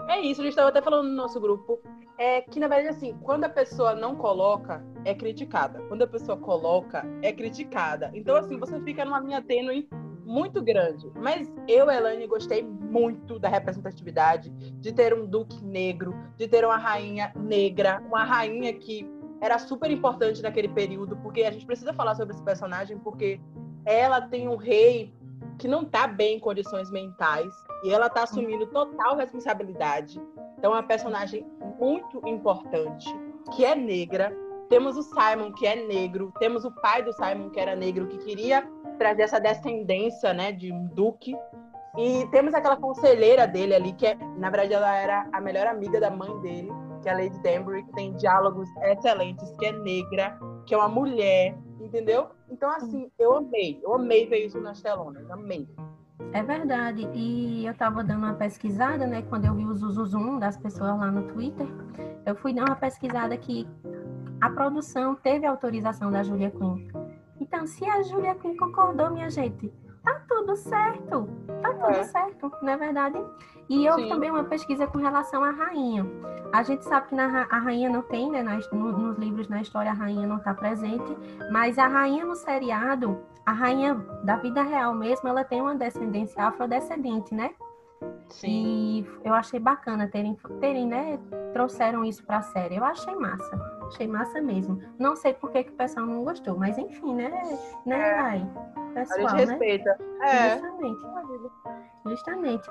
É 0.07 0.19
isso, 0.19 0.41
a 0.41 0.43
gente 0.43 0.53
estava 0.53 0.69
até 0.69 0.81
falando 0.81 1.07
no 1.09 1.15
nosso 1.15 1.39
grupo. 1.39 1.79
É 2.17 2.41
que, 2.41 2.59
na 2.59 2.67
verdade, 2.67 2.89
assim, 2.89 3.17
quando 3.23 3.45
a 3.45 3.49
pessoa 3.49 3.95
não 3.95 4.15
coloca, 4.15 4.83
é 5.05 5.15
criticada. 5.15 5.81
Quando 5.87 6.01
a 6.01 6.07
pessoa 6.07 6.37
coloca, 6.37 7.05
é 7.21 7.31
criticada. 7.31 8.11
Então, 8.13 8.35
assim, 8.35 8.57
você 8.57 8.79
fica 8.81 9.05
numa 9.05 9.19
linha 9.19 9.41
tênue 9.41 9.87
muito 10.25 10.61
grande. 10.61 11.11
Mas 11.15 11.51
eu, 11.67 11.89
Elane, 11.89 12.27
gostei 12.27 12.61
muito 12.61 13.39
da 13.39 13.49
representatividade, 13.49 14.49
de 14.51 14.93
ter 14.93 15.13
um 15.13 15.25
duque 15.25 15.63
negro, 15.65 16.15
de 16.37 16.47
ter 16.47 16.63
uma 16.63 16.77
rainha 16.77 17.31
negra, 17.35 17.99
uma 18.05 18.23
rainha 18.23 18.73
que 18.73 19.09
era 19.41 19.57
super 19.57 19.89
importante 19.89 20.41
naquele 20.41 20.67
período, 20.69 21.15
porque 21.17 21.43
a 21.43 21.51
gente 21.51 21.65
precisa 21.65 21.93
falar 21.93 22.15
sobre 22.15 22.33
esse 22.33 22.43
personagem, 22.43 22.97
porque 22.99 23.39
ela 23.85 24.21
tem 24.21 24.47
um 24.47 24.55
rei 24.55 25.13
que 25.57 25.67
não 25.67 25.83
está 25.83 26.07
bem 26.07 26.37
em 26.37 26.39
condições 26.39 26.89
mentais 26.91 27.53
e 27.83 27.91
ela 27.91 28.07
está 28.07 28.23
assumindo 28.23 28.67
total 28.67 29.15
responsabilidade. 29.15 30.21
Então, 30.57 30.71
é 30.71 30.75
uma 30.75 30.83
personagem 30.83 31.45
muito 31.79 32.21
importante, 32.27 33.07
que 33.55 33.63
é 33.63 33.75
negra. 33.75 34.35
Temos 34.67 34.97
o 34.97 35.01
Simon, 35.01 35.51
que 35.53 35.65
é 35.65 35.75
negro. 35.87 36.33
Temos 36.39 36.65
o 36.65 36.71
pai 36.71 37.01
do 37.01 37.13
Simon, 37.13 37.49
que 37.49 37.59
era 37.59 37.75
negro, 37.75 38.07
que 38.07 38.17
queria 38.17 38.67
trazer 38.97 39.23
essa 39.23 39.39
descendência 39.39 40.33
né, 40.33 40.51
de 40.51 40.71
um 40.71 40.87
duque. 40.87 41.35
E 41.97 42.27
temos 42.27 42.53
aquela 42.53 42.75
conselheira 42.75 43.47
dele 43.47 43.73
ali, 43.73 43.93
que 43.93 44.05
é, 44.05 44.15
na 44.37 44.49
verdade 44.49 44.73
ela 44.73 44.95
era 44.95 45.27
a 45.31 45.41
melhor 45.41 45.65
amiga 45.67 45.99
da 45.99 46.11
mãe 46.11 46.37
dele, 46.39 46.71
que 47.01 47.09
é 47.09 47.11
a 47.11 47.15
Lady 47.15 47.39
Danbury, 47.41 47.83
que 47.83 47.93
tem 47.93 48.13
diálogos 48.13 48.69
excelentes, 48.83 49.51
que 49.59 49.65
é 49.65 49.71
negra, 49.71 50.37
que 50.65 50.73
é 50.73 50.77
uma 50.77 50.89
mulher, 50.89 51.57
entendeu? 51.79 52.27
Então, 52.49 52.69
assim, 52.69 53.11
eu 53.17 53.37
amei. 53.37 53.79
Eu 53.83 53.95
amei 53.95 54.27
ver 54.27 54.45
isso 54.45 54.59
nas 54.59 54.81
telonas. 54.81 55.29
Amei. 55.29 55.67
É 56.33 56.43
verdade. 56.43 57.07
E 57.13 57.65
eu 57.65 57.71
estava 57.71 58.03
dando 58.03 58.19
uma 58.19 58.33
pesquisada, 58.33 59.07
né? 59.07 59.21
Quando 59.23 59.45
eu 59.45 59.55
vi 59.55 59.65
o 59.65 59.73
Zuzuzum 59.73 60.37
das 60.37 60.57
pessoas 60.57 60.99
lá 60.99 61.11
no 61.11 61.23
Twitter, 61.33 61.67
eu 62.25 62.35
fui 62.35 62.53
dar 62.53 62.65
uma 62.65 62.75
pesquisada 62.75 63.35
que 63.37 63.67
a 64.41 64.49
produção 64.49 65.15
teve 65.15 65.45
autorização 65.45 66.11
da 66.11 66.23
Julia 66.23 66.51
Quinn. 66.51 66.87
Então, 67.39 67.65
se 67.65 67.85
a 67.85 68.01
Julia 68.03 68.35
Quinn 68.35 68.55
concordou, 68.57 69.09
minha 69.09 69.29
gente, 69.29 69.71
tá 70.09 70.21
tudo 70.27 70.55
certo. 70.55 71.29
Tá 71.61 71.73
tudo 71.73 71.89
é. 71.89 72.03
certo, 72.03 72.51
não 72.61 72.69
é 72.69 72.77
verdade? 72.77 73.23
E 73.69 73.87
houve 73.87 74.03
Sim. 74.03 74.09
também 74.09 74.31
uma 74.31 74.43
pesquisa 74.43 74.87
com 74.87 74.97
relação 74.97 75.43
à 75.43 75.51
rainha. 75.51 76.05
A 76.51 76.63
gente 76.63 76.83
sabe 76.85 77.07
que 77.09 77.15
na, 77.15 77.47
a 77.49 77.59
rainha 77.59 77.89
não 77.89 78.01
tem, 78.01 78.31
né? 78.31 78.41
Nas, 78.41 78.69
no, 78.71 78.91
nos 78.91 79.17
livros, 79.17 79.47
na 79.47 79.61
história, 79.61 79.91
a 79.91 79.93
rainha 79.93 80.25
não 80.25 80.37
está 80.37 80.53
presente, 80.53 81.15
mas 81.51 81.77
a 81.77 81.87
rainha 81.87 82.25
no 82.25 82.35
seriado, 82.35 83.19
a 83.45 83.51
rainha 83.51 83.95
da 84.23 84.37
vida 84.37 84.63
real 84.63 84.93
mesmo, 84.93 85.29
ela 85.29 85.43
tem 85.43 85.61
uma 85.61 85.75
descendência 85.75 86.43
afrodescendente, 86.43 87.33
né? 87.33 87.51
Sim. 88.29 88.47
E 88.47 89.07
eu 89.23 89.33
achei 89.33 89.59
bacana 89.59 90.07
terem, 90.07 90.37
terem 90.59 90.87
né, 90.87 91.19
trouxeram 91.53 92.03
isso 92.05 92.23
para 92.23 92.37
a 92.37 92.41
série. 92.41 92.77
Eu 92.77 92.83
achei 92.83 93.13
massa. 93.15 93.79
Achei 93.87 94.07
massa 94.07 94.41
mesmo. 94.41 94.81
Não 94.97 95.15
sei 95.15 95.33
por 95.33 95.51
que, 95.51 95.63
que 95.63 95.71
o 95.71 95.75
pessoal 95.75 96.05
não 96.05 96.23
gostou, 96.23 96.57
mas 96.57 96.77
enfim, 96.77 97.15
né? 97.15 97.29
Né, 97.85 98.37
é. 98.37 98.69
Pessoal, 98.99 99.27
a 99.27 99.29
gente 99.29 99.45
né? 99.45 99.45
respeita. 99.45 99.97
É. 100.21 100.49
Justamente. 100.51 100.99
Justamente. 102.05 102.69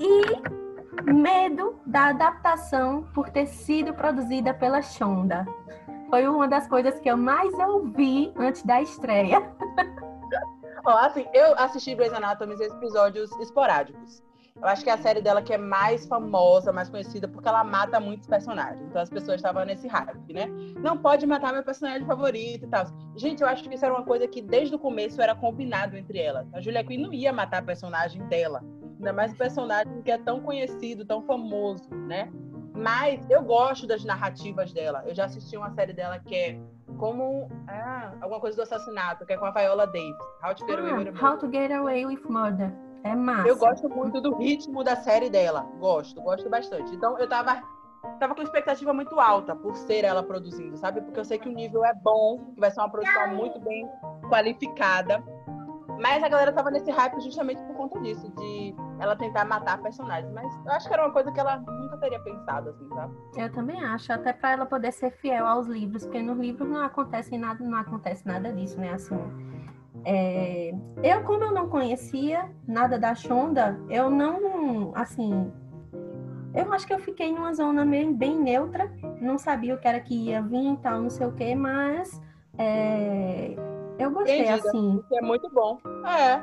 E 0.00 1.12
medo 1.12 1.80
da 1.86 2.06
adaptação 2.06 3.04
por 3.14 3.28
ter 3.30 3.46
sido 3.46 3.92
produzida 3.94 4.54
pela 4.54 4.82
Shonda. 4.82 5.46
Foi 6.10 6.26
uma 6.26 6.48
das 6.48 6.66
coisas 6.66 6.98
que 7.00 7.10
eu 7.10 7.16
mais 7.16 7.52
ouvi 7.54 8.32
antes 8.36 8.62
da 8.62 8.80
estreia. 8.80 9.42
Ó, 10.84 10.90
assim, 10.90 11.26
eu 11.34 11.54
assisti 11.58 11.94
Grey's 11.94 12.12
Anatomy 12.12 12.54
em 12.54 12.62
episódios 12.64 13.30
esporádicos. 13.40 14.22
Eu 14.60 14.66
acho 14.66 14.82
que 14.82 14.90
é 14.90 14.92
a 14.92 14.98
série 14.98 15.22
dela 15.22 15.40
que 15.40 15.52
é 15.52 15.58
mais 15.58 16.06
famosa, 16.06 16.72
mais 16.72 16.88
conhecida, 16.88 17.28
porque 17.28 17.48
ela 17.48 17.62
mata 17.62 18.00
muitos 18.00 18.26
personagens. 18.26 18.82
Então 18.88 19.00
as 19.00 19.08
pessoas 19.08 19.36
estavam 19.36 19.64
nesse 19.64 19.86
hype, 19.86 20.32
né? 20.32 20.46
Não 20.80 20.98
pode 20.98 21.26
matar 21.26 21.52
meu 21.52 21.62
personagem 21.62 22.06
favorito 22.06 22.64
e 22.64 22.68
tal. 22.68 22.86
Gente, 23.16 23.42
eu 23.42 23.48
acho 23.48 23.62
que 23.62 23.74
isso 23.74 23.84
era 23.84 23.94
uma 23.94 24.04
coisa 24.04 24.26
que 24.26 24.42
desde 24.42 24.74
o 24.74 24.78
começo 24.78 25.22
era 25.22 25.34
combinado 25.34 25.96
entre 25.96 26.18
elas. 26.18 26.52
A 26.52 26.60
Julia 26.60 26.82
Quinn 26.82 27.02
não 27.02 27.12
ia 27.12 27.32
matar 27.32 27.58
a 27.58 27.62
personagem 27.62 28.26
dela. 28.26 28.62
Ainda 28.98 29.12
mais 29.12 29.32
o 29.32 29.36
personagem 29.36 30.02
que 30.02 30.10
é 30.10 30.18
tão 30.18 30.40
conhecido, 30.40 31.04
tão 31.04 31.22
famoso, 31.22 31.88
né? 32.08 32.28
Mas 32.74 33.28
eu 33.30 33.42
gosto 33.42 33.86
das 33.86 34.04
narrativas 34.04 34.72
dela. 34.72 35.04
Eu 35.06 35.14
já 35.14 35.26
assisti 35.26 35.56
uma 35.56 35.70
série 35.70 35.92
dela 35.92 36.18
que 36.18 36.34
é 36.34 36.60
como 36.96 37.48
ah, 37.68 38.12
alguma 38.20 38.40
coisa 38.40 38.56
do 38.56 38.62
assassinato, 38.62 39.24
que 39.24 39.32
é 39.32 39.36
com 39.36 39.46
a 39.46 39.50
Viola 39.52 39.86
Davis. 39.86 40.16
How 40.44 40.54
to 40.54 40.66
Get, 40.66 40.78
ah, 40.78 40.82
away, 40.82 41.04
with 41.04 41.22
How 41.22 41.38
to 41.38 41.50
Get 41.50 41.70
Away 41.70 42.06
with 42.06 42.22
Murder. 42.28 42.87
É 43.08 43.16
massa. 43.16 43.48
Eu 43.48 43.56
gosto 43.56 43.88
muito 43.88 44.20
do 44.20 44.34
ritmo 44.36 44.84
da 44.84 44.94
série 44.94 45.30
dela. 45.30 45.66
Gosto, 45.78 46.20
gosto 46.20 46.48
bastante. 46.50 46.94
Então 46.94 47.18
eu 47.18 47.26
tava, 47.26 47.62
tava 48.20 48.34
com 48.34 48.42
expectativa 48.42 48.92
muito 48.92 49.18
alta 49.18 49.56
por 49.56 49.74
ser 49.74 50.04
ela 50.04 50.22
produzindo, 50.22 50.76
sabe? 50.76 51.00
Porque 51.00 51.18
eu 51.18 51.24
sei 51.24 51.38
que 51.38 51.48
o 51.48 51.52
nível 51.52 51.84
é 51.84 51.94
bom, 51.94 52.52
que 52.54 52.60
vai 52.60 52.70
ser 52.70 52.80
uma 52.80 52.90
produção 52.90 53.28
muito 53.34 53.58
bem 53.60 53.88
qualificada. 54.28 55.24
Mas 55.98 56.22
a 56.22 56.28
galera 56.28 56.52
tava 56.52 56.70
nesse 56.70 56.90
hype 56.90 57.20
justamente 57.20 57.60
por 57.62 57.74
conta 57.74 57.98
disso, 58.00 58.30
de 58.36 58.74
ela 59.00 59.16
tentar 59.16 59.44
matar 59.44 59.82
personagens. 59.82 60.32
Mas 60.32 60.54
eu 60.64 60.72
acho 60.72 60.86
que 60.86 60.94
era 60.94 61.04
uma 61.04 61.12
coisa 61.12 61.32
que 61.32 61.40
ela 61.40 61.56
nunca 61.56 61.96
teria 61.96 62.20
pensado, 62.20 62.70
assim, 62.70 62.88
sabe? 62.90 63.16
Eu 63.36 63.52
também 63.52 63.84
acho, 63.84 64.12
até 64.12 64.32
para 64.32 64.52
ela 64.52 64.66
poder 64.66 64.92
ser 64.92 65.10
fiel 65.10 65.46
aos 65.46 65.66
livros, 65.66 66.04
porque 66.04 66.22
nos 66.22 66.38
livros 66.38 66.68
não 66.68 66.84
acontece 66.84 67.36
nada, 67.36 67.64
não 67.64 67.78
acontece 67.78 68.24
nada 68.26 68.52
disso, 68.52 68.78
né? 68.78 68.92
Assim, 68.92 69.16
é, 70.10 70.72
eu, 71.02 71.22
como 71.22 71.44
eu 71.44 71.52
não 71.52 71.68
conhecia 71.68 72.48
nada 72.66 72.98
da 72.98 73.14
Shonda, 73.14 73.78
eu 73.90 74.08
não, 74.08 74.90
assim, 74.94 75.52
eu 76.54 76.72
acho 76.72 76.86
que 76.86 76.94
eu 76.94 76.98
fiquei 76.98 77.30
numa 77.30 77.52
zona 77.52 77.84
meio, 77.84 78.14
bem 78.14 78.34
neutra, 78.34 78.90
não 79.20 79.36
sabia 79.36 79.74
o 79.74 79.78
que 79.78 79.86
era 79.86 80.00
que 80.00 80.14
ia 80.14 80.40
vir 80.40 80.72
e 80.72 80.76
tal, 80.78 81.02
não 81.02 81.10
sei 81.10 81.26
o 81.26 81.32
que, 81.32 81.54
mas 81.54 82.18
é, 82.56 83.54
eu 83.98 84.10
gostei, 84.10 84.40
Entendida. 84.40 84.66
assim. 84.66 85.04
É 85.12 85.20
muito 85.20 85.50
bom. 85.50 85.78
É. 86.06 86.42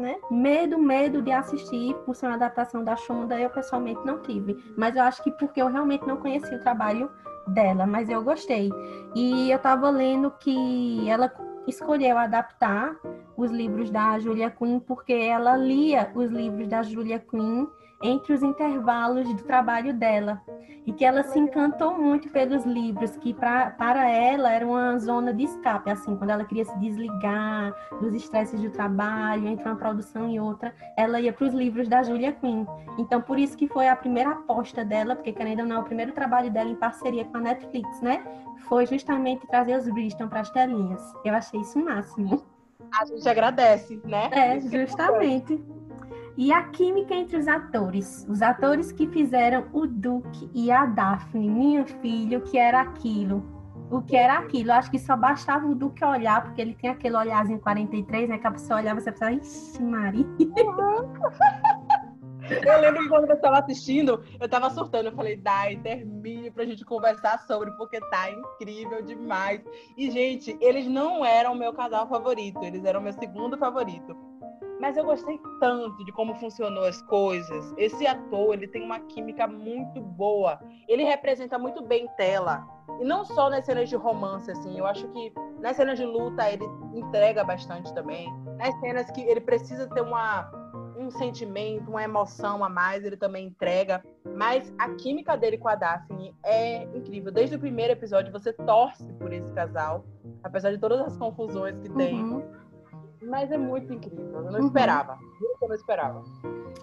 Né? 0.00 0.16
Medo, 0.30 0.78
medo 0.78 1.20
de 1.20 1.32
assistir 1.32 1.96
por 2.06 2.14
ser 2.14 2.26
uma 2.26 2.36
adaptação 2.36 2.84
da 2.84 2.94
Shonda, 2.94 3.36
eu 3.38 3.50
pessoalmente 3.50 4.00
não 4.06 4.20
tive. 4.20 4.56
Mas 4.76 4.94
eu 4.94 5.02
acho 5.02 5.24
que 5.24 5.32
porque 5.32 5.60
eu 5.60 5.66
realmente 5.66 6.06
não 6.06 6.18
conhecia 6.18 6.56
o 6.56 6.60
trabalho 6.60 7.10
dela, 7.48 7.84
mas 7.84 8.08
eu 8.08 8.22
gostei. 8.22 8.70
E 9.12 9.50
eu 9.50 9.58
tava 9.58 9.90
lendo 9.90 10.30
que 10.38 11.08
ela 11.10 11.28
escolheu 11.66 12.18
adaptar 12.18 12.96
os 13.36 13.50
livros 13.50 13.90
da 13.90 14.18
Julia 14.18 14.50
Quinn 14.50 14.78
porque 14.80 15.12
ela 15.12 15.56
lia 15.56 16.10
os 16.14 16.30
livros 16.30 16.68
da 16.68 16.82
Julia 16.82 17.18
Quinn 17.18 17.66
entre 18.02 18.32
os 18.32 18.42
intervalos 18.42 19.28
do 19.34 19.42
trabalho 19.44 19.94
dela 19.94 20.42
e 20.84 20.92
que 20.92 21.04
ela 21.04 21.22
se 21.22 21.38
encantou 21.38 21.96
muito 21.96 22.28
pelos 22.30 22.64
livros 22.64 23.16
que 23.16 23.32
pra, 23.32 23.70
para 23.70 24.08
ela 24.08 24.50
era 24.50 24.66
uma 24.66 24.98
zona 24.98 25.32
de 25.32 25.44
escape 25.44 25.90
assim 25.90 26.16
quando 26.16 26.30
ela 26.30 26.44
queria 26.44 26.64
se 26.64 26.76
desligar 26.78 27.72
dos 28.00 28.14
estresses 28.14 28.60
do 28.60 28.70
trabalho 28.70 29.46
entre 29.46 29.64
uma 29.64 29.76
produção 29.76 30.28
e 30.28 30.40
outra 30.40 30.74
ela 30.96 31.20
ia 31.20 31.32
para 31.32 31.46
os 31.46 31.54
livros 31.54 31.88
da 31.88 32.02
Julia 32.02 32.32
Quinn. 32.32 32.66
Então 32.98 33.20
por 33.20 33.38
isso 33.38 33.56
que 33.56 33.68
foi 33.68 33.88
a 33.88 33.94
primeira 33.94 34.30
aposta 34.30 34.84
dela 34.84 35.14
porque 35.14 35.32
querendo 35.32 35.60
ou 35.60 35.66
não 35.66 35.82
o 35.82 35.84
primeiro 35.84 36.12
trabalho 36.12 36.50
dela 36.50 36.70
em 36.70 36.76
parceria 36.76 37.24
com 37.24 37.36
a 37.36 37.40
Netflix 37.40 38.00
né 38.00 38.24
foi 38.68 38.86
justamente 38.86 39.46
trazer 39.46 39.76
os 39.76 39.88
Bridgerton 39.88 40.28
para 40.28 40.40
as 40.40 40.50
telinhas. 40.50 41.02
Eu 41.24 41.34
achei 41.34 41.60
isso 41.60 41.78
o 41.78 41.84
máximo. 41.84 42.42
A 42.98 43.06
gente 43.06 43.26
agradece 43.28 44.00
né? 44.04 44.28
É 44.32 44.60
justamente 44.60 45.62
e 46.36 46.52
a 46.52 46.64
química 46.64 47.14
entre 47.14 47.36
os 47.36 47.48
atores. 47.48 48.26
Os 48.28 48.42
atores 48.42 48.92
que 48.92 49.06
fizeram 49.08 49.66
o 49.72 49.86
Duke 49.86 50.50
e 50.54 50.70
a 50.70 50.86
Daphne, 50.86 51.48
minha 51.48 51.84
filha, 51.84 52.38
o 52.38 52.42
que 52.42 52.58
era 52.58 52.80
aquilo? 52.80 53.44
O 53.90 54.00
que 54.00 54.16
era 54.16 54.38
aquilo? 54.38 54.72
Acho 54.72 54.90
que 54.90 54.98
só 54.98 55.16
bastava 55.16 55.66
o 55.66 55.74
Duke 55.74 56.04
olhar, 56.04 56.42
porque 56.42 56.60
ele 56.60 56.74
tem 56.74 56.90
aquele 56.90 57.16
olharzinho 57.16 57.60
43, 57.60 58.28
né? 58.28 58.38
Que 58.38 58.46
a 58.46 58.52
pessoa 58.52 58.80
olhava 58.80 59.00
e 59.00 59.02
você 59.02 59.12
pensava, 59.12 59.32
ixi, 59.32 59.82
Maria. 59.82 60.26
Eu 62.50 62.80
lembro 62.80 63.02
que 63.02 63.08
quando 63.08 63.30
eu 63.30 63.36
estava 63.36 63.60
assistindo, 63.60 64.22
eu 64.38 64.44
estava 64.44 64.68
surtando. 64.70 65.06
Eu 65.06 65.12
falei, 65.12 65.36
Dai, 65.36 65.76
termine 65.76 66.50
pra 66.50 66.64
gente 66.64 66.84
conversar 66.84 67.38
sobre, 67.46 67.70
porque 67.76 68.00
tá 68.10 68.30
incrível 68.30 69.00
demais. 69.02 69.62
E, 69.96 70.10
gente, 70.10 70.56
eles 70.60 70.86
não 70.86 71.24
eram 71.24 71.54
meu 71.54 71.72
casal 71.72 72.08
favorito, 72.08 72.62
eles 72.62 72.84
eram 72.84 73.00
meu 73.00 73.12
segundo 73.12 73.56
favorito. 73.56 74.16
Mas 74.82 74.96
eu 74.96 75.04
gostei 75.04 75.40
tanto 75.60 76.04
de 76.04 76.10
como 76.10 76.34
funcionou 76.34 76.82
as 76.82 77.00
coisas. 77.02 77.72
Esse 77.78 78.04
ator, 78.04 78.54
ele 78.54 78.66
tem 78.66 78.82
uma 78.82 78.98
química 78.98 79.46
muito 79.46 80.00
boa. 80.00 80.58
Ele 80.88 81.04
representa 81.04 81.56
muito 81.56 81.86
bem 81.86 82.08
tela. 82.16 82.66
E 83.00 83.04
não 83.04 83.24
só 83.24 83.48
nas 83.48 83.64
cenas 83.64 83.88
de 83.88 83.94
romance, 83.94 84.50
assim. 84.50 84.76
Eu 84.76 84.84
acho 84.84 85.06
que 85.10 85.32
nas 85.60 85.76
cenas 85.76 85.96
de 85.96 86.04
luta 86.04 86.50
ele 86.50 86.64
entrega 86.92 87.44
bastante 87.44 87.94
também. 87.94 88.28
Nas 88.58 88.74
cenas 88.80 89.08
que 89.12 89.20
ele 89.20 89.40
precisa 89.40 89.86
ter 89.86 90.00
uma, 90.00 90.50
um 90.98 91.12
sentimento, 91.12 91.88
uma 91.88 92.02
emoção 92.02 92.64
a 92.64 92.68
mais, 92.68 93.04
ele 93.04 93.16
também 93.16 93.46
entrega. 93.46 94.02
Mas 94.36 94.74
a 94.80 94.88
química 94.96 95.36
dele 95.36 95.58
com 95.58 95.68
a 95.68 95.76
Daphne 95.76 96.34
é 96.44 96.82
incrível. 96.82 97.30
Desde 97.30 97.54
o 97.54 97.60
primeiro 97.60 97.92
episódio 97.92 98.32
você 98.32 98.52
torce 98.52 99.12
por 99.12 99.32
esse 99.32 99.52
casal, 99.52 100.04
apesar 100.42 100.72
de 100.72 100.78
todas 100.78 101.00
as 101.02 101.16
confusões 101.16 101.78
que 101.78 101.88
tem. 101.88 102.42
Uhum. 103.22 103.30
Mas 103.30 103.50
é 103.50 103.58
muito 103.58 103.92
incrível. 103.92 104.26
Eu 104.34 104.42
não 104.50 104.60
uhum. 104.60 104.66
esperava. 104.66 105.18
Eu 105.60 105.68
não 105.68 105.74
esperava. 105.74 106.22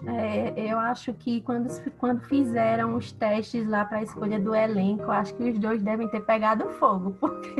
É, 0.06 0.72
eu 0.72 0.78
acho 0.78 1.12
que 1.12 1.42
quando, 1.42 1.68
quando 1.98 2.20
fizeram 2.22 2.96
os 2.96 3.12
testes 3.12 3.68
lá 3.68 3.84
para 3.84 3.98
a 3.98 4.02
escolha 4.02 4.38
do 4.40 4.54
elenco, 4.54 5.10
acho 5.10 5.34
que 5.34 5.50
os 5.50 5.58
dois 5.58 5.82
devem 5.82 6.08
ter 6.08 6.20
pegado 6.20 6.68
fogo, 6.70 7.10
porque 7.20 7.54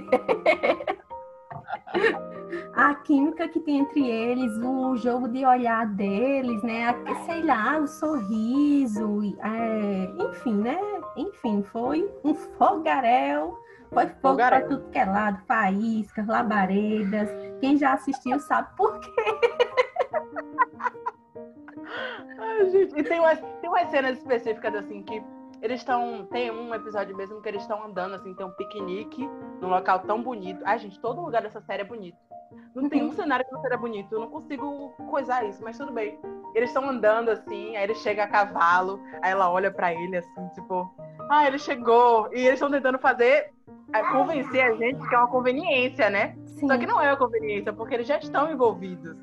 a 2.74 2.94
química 2.94 3.46
que 3.48 3.60
tem 3.60 3.78
entre 3.78 4.08
eles, 4.08 4.56
o 4.58 4.96
jogo 4.96 5.28
de 5.28 5.44
olhar 5.44 5.86
deles, 5.86 6.62
né? 6.62 6.88
A, 6.88 7.14
sei 7.26 7.42
lá, 7.42 7.78
o 7.78 7.86
sorriso, 7.86 9.36
é, 9.42 10.10
enfim, 10.18 10.54
né? 10.54 10.78
Enfim, 11.16 11.62
foi 11.62 12.10
um 12.24 12.34
fogaréu 12.34 13.58
foi 13.92 14.06
fogo 14.20 14.36
para 14.36 14.60
tudo 14.62 14.88
que 14.90 14.98
é 14.98 15.04
lado, 15.04 15.40
faíscas, 15.46 16.26
labaredas. 16.26 17.28
Quem 17.60 17.76
já 17.76 17.94
assistiu 17.94 18.38
sabe 18.38 18.68
por 18.76 18.98
quê. 19.00 19.10
Ai, 22.38 22.70
gente, 22.70 22.98
e 22.98 23.02
tem 23.02 23.18
umas, 23.20 23.40
tem 23.60 23.68
umas 23.68 23.90
cenas 23.90 24.18
específicas 24.18 24.74
assim 24.74 25.02
que 25.02 25.22
eles 25.60 25.80
estão. 25.80 26.26
Tem 26.30 26.50
um 26.50 26.74
episódio 26.74 27.16
mesmo 27.16 27.40
que 27.42 27.48
eles 27.48 27.62
estão 27.62 27.84
andando, 27.84 28.14
assim, 28.14 28.34
tem 28.34 28.46
um 28.46 28.52
piquenique 28.52 29.28
num 29.60 29.68
local 29.68 30.00
tão 30.00 30.22
bonito. 30.22 30.62
Ai, 30.64 30.78
gente, 30.78 30.98
todo 31.00 31.20
lugar 31.20 31.42
dessa 31.42 31.60
série 31.60 31.82
é 31.82 31.84
bonito. 31.84 32.18
Não 32.74 32.88
tem 32.88 33.02
um 33.02 33.06
uhum. 33.06 33.12
cenário 33.12 33.44
que 33.44 33.52
não 33.52 33.60
seja 33.60 33.76
bonito. 33.76 34.12
Eu 34.12 34.20
não 34.20 34.30
consigo 34.30 34.90
coisar 35.10 35.44
isso, 35.44 35.62
mas 35.62 35.76
tudo 35.76 35.92
bem. 35.92 36.18
Eles 36.54 36.70
estão 36.70 36.88
andando 36.88 37.30
assim, 37.30 37.76
aí 37.76 37.84
ele 37.84 37.94
chega 37.94 38.24
a 38.24 38.28
cavalo, 38.28 39.00
aí 39.22 39.30
ela 39.30 39.50
olha 39.50 39.70
para 39.70 39.92
ele 39.92 40.16
assim, 40.16 40.48
tipo, 40.54 40.92
ah, 41.28 41.46
ele 41.46 41.58
chegou. 41.58 42.28
E 42.32 42.40
eles 42.40 42.54
estão 42.54 42.70
tentando 42.70 42.98
fazer 42.98 43.52
convencer 44.12 44.62
a 44.62 44.74
gente 44.74 45.08
que 45.08 45.14
é 45.14 45.18
uma 45.18 45.28
conveniência, 45.28 46.10
né? 46.10 46.36
Sim. 46.46 46.68
Só 46.68 46.78
que 46.78 46.86
não 46.86 47.00
é 47.00 47.08
uma 47.08 47.16
conveniência, 47.16 47.72
porque 47.72 47.94
eles 47.94 48.06
já 48.06 48.18
estão 48.18 48.50
envolvidos. 48.50 49.16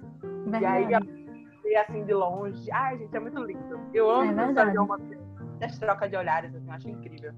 Verdade. 0.45 0.91
E 0.91 0.95
aí, 0.95 1.17
e 1.65 1.75
assim, 1.75 2.03
de 2.06 2.13
longe. 2.13 2.71
Ai, 2.71 2.97
gente, 2.97 3.15
é 3.15 3.19
muito 3.19 3.39
lindo. 3.43 3.80
Eu 3.93 4.10
amo 4.10 4.39
é 4.39 4.51
essa, 4.51 4.73
essa 5.62 5.80
troca 5.80 6.10
de 6.10 6.15
olhares, 6.15 6.53
assim, 6.56 6.67
eu 6.67 6.73
acho 6.73 6.89
incrível. 6.89 7.34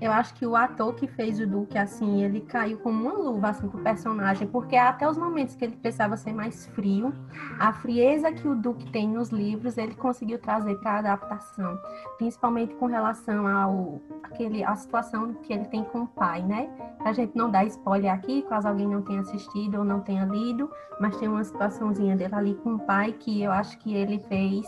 Eu 0.00 0.12
acho 0.12 0.34
que 0.34 0.44
o 0.44 0.56
ator 0.56 0.94
que 0.94 1.06
fez 1.06 1.38
o 1.40 1.46
Duque, 1.46 1.78
assim, 1.78 2.22
ele 2.22 2.40
caiu 2.40 2.78
como 2.78 3.08
uma 3.08 3.12
luva, 3.12 3.48
assim, 3.50 3.68
pro 3.68 3.80
personagem, 3.80 4.46
porque 4.46 4.76
até 4.76 5.08
os 5.08 5.16
momentos 5.16 5.54
que 5.54 5.64
ele 5.64 5.76
precisava 5.76 6.16
ser 6.16 6.32
mais 6.32 6.66
frio, 6.66 7.14
a 7.58 7.72
frieza 7.72 8.32
que 8.32 8.46
o 8.46 8.54
Duque 8.54 8.90
tem 8.90 9.08
nos 9.08 9.30
livros, 9.30 9.78
ele 9.78 9.94
conseguiu 9.94 10.38
trazer 10.38 10.74
para 10.80 10.92
a 10.92 10.98
adaptação, 10.98 11.78
principalmente 12.18 12.74
com 12.74 12.86
relação 12.86 13.46
ao 13.46 14.00
aquele, 14.22 14.64
a 14.64 14.74
situação 14.74 15.32
que 15.34 15.52
ele 15.52 15.64
tem 15.66 15.84
com 15.84 16.00
o 16.00 16.06
pai, 16.06 16.42
né? 16.42 16.68
A 17.04 17.12
gente 17.12 17.36
não 17.36 17.50
dá 17.50 17.64
spoiler 17.64 18.12
aqui, 18.12 18.42
caso 18.42 18.66
alguém 18.68 18.88
não 18.88 19.00
tenha 19.00 19.20
assistido 19.20 19.78
ou 19.78 19.84
não 19.84 20.00
tenha 20.00 20.24
lido, 20.24 20.70
mas 21.00 21.16
tem 21.16 21.28
uma 21.28 21.44
situaçãozinha 21.44 22.16
dele 22.16 22.34
ali 22.34 22.54
com 22.56 22.74
o 22.74 22.78
pai 22.80 23.12
que 23.12 23.42
eu 23.42 23.52
acho 23.52 23.78
que 23.78 23.94
ele 23.94 24.18
fez 24.18 24.66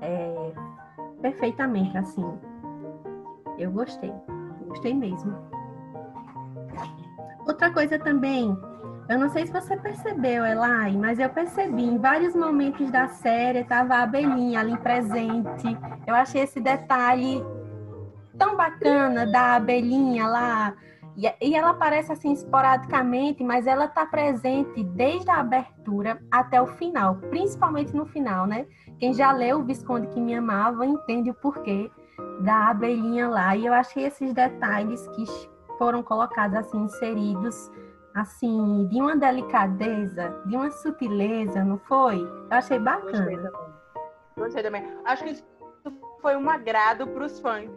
é, 0.00 0.52
perfeitamente, 1.20 1.96
assim. 1.96 2.24
Eu 3.58 3.70
gostei, 3.70 4.12
gostei 4.72 4.94
mesmo. 4.94 5.36
Outra 7.46 7.70
coisa 7.70 7.98
também, 7.98 8.56
eu 9.08 9.18
não 9.18 9.28
sei 9.28 9.46
se 9.46 9.52
você 9.52 9.76
percebeu, 9.76 10.46
Elai, 10.46 10.92
mas 10.96 11.18
eu 11.18 11.28
percebi 11.28 11.84
em 11.84 11.98
vários 11.98 12.34
momentos 12.34 12.90
da 12.90 13.08
série 13.08 13.64
tava 13.64 13.96
a 13.96 14.02
abelhinha 14.04 14.60
ali 14.60 14.76
presente. 14.78 15.76
Eu 16.06 16.14
achei 16.14 16.42
esse 16.42 16.60
detalhe 16.60 17.44
tão 18.38 18.56
bacana 18.56 19.26
da 19.26 19.56
abelhinha 19.56 20.26
lá. 20.26 20.74
E 21.14 21.54
ela 21.54 21.70
aparece 21.70 22.10
assim 22.10 22.32
esporadicamente, 22.32 23.44
mas 23.44 23.66
ela 23.66 23.84
está 23.84 24.06
presente 24.06 24.82
desde 24.82 25.30
a 25.30 25.40
abertura 25.40 26.18
até 26.30 26.62
o 26.62 26.66
final, 26.66 27.16
principalmente 27.16 27.94
no 27.94 28.06
final, 28.06 28.46
né? 28.46 28.66
Quem 28.98 29.12
já 29.12 29.30
leu 29.32 29.58
O 29.58 29.64
Visconde 29.64 30.06
que 30.06 30.18
Me 30.18 30.34
Amava 30.34 30.86
entende 30.86 31.28
o 31.28 31.34
porquê 31.34 31.90
da 32.42 32.70
abelhinha 32.70 33.28
lá. 33.28 33.56
E 33.56 33.66
eu 33.66 33.72
achei 33.72 34.04
esses 34.04 34.32
detalhes 34.32 35.06
que 35.08 35.24
foram 35.78 36.02
colocados 36.02 36.56
assim, 36.56 36.78
inseridos, 36.78 37.70
assim, 38.14 38.86
de 38.88 39.00
uma 39.00 39.16
delicadeza, 39.16 40.42
de 40.46 40.56
uma 40.56 40.70
sutileza, 40.70 41.64
não 41.64 41.78
foi? 41.78 42.20
Eu 42.20 42.56
achei 42.56 42.78
bacana. 42.78 43.50
Gostei 44.36 44.62
também. 44.62 44.84
Acho 45.04 45.24
que 45.24 45.30
isso 45.30 45.44
foi 46.20 46.36
um 46.36 46.48
agrado 46.48 47.06
para 47.06 47.24
os 47.24 47.40
fãs 47.40 47.70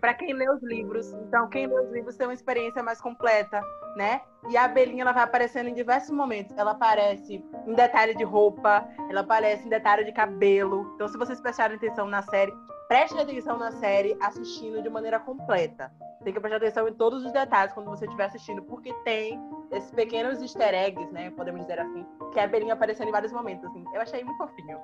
para 0.00 0.14
quem 0.14 0.32
lê 0.32 0.48
os 0.50 0.62
livros. 0.62 1.12
Então, 1.12 1.48
quem 1.48 1.66
lê 1.66 1.80
os 1.80 1.92
livros 1.92 2.16
tem 2.16 2.26
uma 2.26 2.34
experiência 2.34 2.82
mais 2.82 3.00
completa, 3.00 3.60
né? 3.96 4.20
E 4.48 4.56
a 4.56 4.64
abelhinha 4.64 5.02
ela 5.02 5.12
vai 5.12 5.22
aparecendo 5.22 5.68
em 5.68 5.74
diversos 5.74 6.10
momentos. 6.10 6.56
Ela 6.56 6.72
aparece 6.72 7.44
em 7.66 7.74
detalhe 7.74 8.14
de 8.14 8.24
roupa, 8.24 8.86
ela 9.08 9.20
aparece 9.20 9.66
em 9.66 9.70
detalhe 9.70 10.04
de 10.04 10.12
cabelo. 10.12 10.92
Então, 10.94 11.08
se 11.08 11.18
vocês 11.18 11.40
prestarem 11.40 11.76
atenção 11.76 12.06
na 12.06 12.22
série, 12.22 12.52
preste 12.92 13.18
atenção 13.18 13.56
na 13.56 13.72
série 13.72 14.14
assistindo 14.20 14.82
de 14.82 14.90
maneira 14.90 15.18
completa. 15.18 15.90
Tem 16.22 16.30
que 16.30 16.38
prestar 16.38 16.58
atenção 16.58 16.86
em 16.86 16.92
todos 16.92 17.24
os 17.24 17.32
detalhes 17.32 17.72
quando 17.72 17.88
você 17.88 18.04
estiver 18.04 18.26
assistindo, 18.26 18.62
porque 18.64 18.92
tem 19.02 19.40
esses 19.70 19.90
pequenos 19.92 20.42
easter 20.42 20.74
eggs, 20.74 21.10
né? 21.10 21.30
Podemos 21.30 21.62
dizer 21.62 21.80
assim, 21.80 22.04
que 22.30 22.38
a 22.38 22.44
abelhinha 22.44 22.74
aparecendo 22.74 23.08
em 23.08 23.12
vários 23.12 23.32
momentos. 23.32 23.64
Assim. 23.64 23.82
Eu 23.94 24.02
achei 24.02 24.22
muito 24.22 24.36
fofinho. 24.36 24.78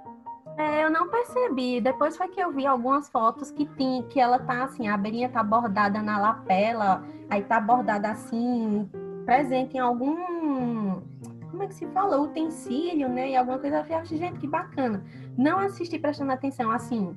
É, 0.56 0.84
eu 0.84 0.90
não 0.90 1.10
percebi. 1.10 1.82
Depois 1.82 2.16
foi 2.16 2.28
que 2.28 2.40
eu 2.40 2.50
vi 2.50 2.66
algumas 2.66 3.10
fotos 3.10 3.50
que 3.50 3.66
tem, 3.76 4.02
que 4.04 4.18
ela 4.18 4.38
tá 4.38 4.64
assim, 4.64 4.88
a 4.88 4.94
abelhinha 4.94 5.28
tá 5.28 5.42
bordada 5.42 6.00
na 6.00 6.18
lapela, 6.18 7.04
aí 7.28 7.42
tá 7.42 7.60
bordada 7.60 8.08
assim, 8.08 8.88
presente 9.26 9.76
em 9.76 9.80
algum. 9.80 11.02
Como 11.50 11.62
é 11.62 11.66
que 11.66 11.74
se 11.74 11.86
fala? 11.88 12.18
Utensílio, 12.18 13.06
né? 13.10 13.32
E 13.32 13.36
alguma 13.36 13.58
coisa. 13.58 13.84
Eu 13.86 13.98
achei, 13.98 14.16
gente, 14.16 14.38
que 14.38 14.46
bacana. 14.46 15.04
Não 15.36 15.58
assisti 15.58 15.98
prestando 15.98 16.32
atenção 16.32 16.70
assim, 16.70 17.14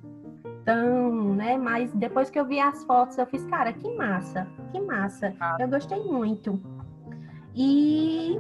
tão, 0.65 1.36
né? 1.36 1.58
Mas 1.58 1.91
depois 1.93 2.30
que 2.30 2.39
eu 2.39 2.45
vi 2.45 2.60
as 2.60 2.84
fotos, 2.84 3.17
eu 3.17 3.26
fiz, 3.26 3.45
cara, 3.45 3.74
que 3.74 3.95
massa, 3.95 4.47
que 4.71 4.80
massa. 4.80 5.34
Ah. 5.39 5.58
Eu 5.60 5.67
gostei 5.67 6.04
muito. 6.04 6.60
E 7.56 8.39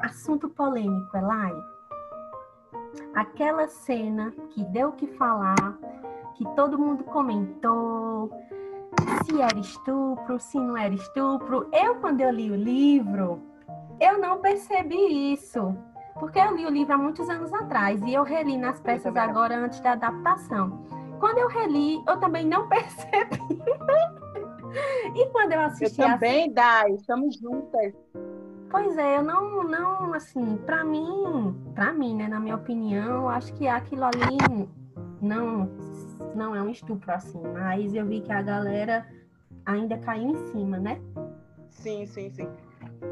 assunto 0.00 0.48
polêmico, 0.48 1.16
Elai 1.16 1.52
aquela 3.14 3.68
cena 3.68 4.32
que 4.50 4.64
deu 4.64 4.88
o 4.88 4.92
que 4.92 5.06
falar, 5.06 5.78
que 6.34 6.44
todo 6.54 6.78
mundo 6.78 7.04
comentou, 7.04 8.30
se 9.24 9.40
era 9.40 9.58
estupro, 9.58 10.38
se 10.38 10.58
não 10.58 10.76
era 10.76 10.94
estupro. 10.94 11.68
Eu, 11.72 11.96
quando 11.96 12.20
eu 12.20 12.30
li 12.30 12.50
o 12.50 12.56
livro, 12.56 13.40
eu 14.00 14.18
não 14.18 14.38
percebi 14.38 15.32
isso. 15.32 15.76
Porque 16.18 16.38
eu 16.38 16.54
li 16.54 16.66
o 16.66 16.70
livro 16.70 16.94
há 16.94 16.98
muitos 16.98 17.28
anos 17.28 17.52
atrás 17.52 18.00
e 18.02 18.12
eu 18.12 18.22
reli 18.22 18.56
nas 18.56 18.78
pressas 18.80 19.16
agora 19.16 19.56
antes 19.56 19.80
da 19.80 19.92
adaptação. 19.92 20.84
Quando 21.22 21.38
eu 21.38 21.46
reli, 21.46 22.02
eu 22.04 22.16
também 22.18 22.44
não 22.44 22.66
percebi. 22.66 23.62
e 25.14 25.26
quando 25.30 25.52
eu 25.52 25.60
assisti. 25.60 26.00
Eu 26.00 26.08
também, 26.08 26.50
a... 26.50 26.52
Dai, 26.52 26.90
estamos 26.94 27.36
juntas. 27.36 27.94
Pois 28.68 28.98
é, 28.98 29.18
eu 29.18 29.22
não, 29.22 29.62
não, 29.62 30.14
assim, 30.14 30.56
para 30.66 30.82
mim, 30.82 31.54
para 31.76 31.92
mim, 31.92 32.16
né, 32.16 32.26
na 32.26 32.40
minha 32.40 32.56
opinião, 32.56 33.28
acho 33.28 33.54
que 33.54 33.68
aquilo 33.68 34.02
ali 34.02 34.66
não, 35.20 35.70
não 36.34 36.56
é 36.56 36.60
um 36.60 36.70
estupro 36.70 37.12
assim, 37.12 37.40
mas 37.52 37.94
eu 37.94 38.04
vi 38.04 38.20
que 38.20 38.32
a 38.32 38.42
galera 38.42 39.06
ainda 39.64 39.96
caiu 39.98 40.30
em 40.30 40.36
cima, 40.48 40.80
né? 40.80 41.00
Sim, 41.70 42.04
sim, 42.04 42.30
sim. 42.30 42.48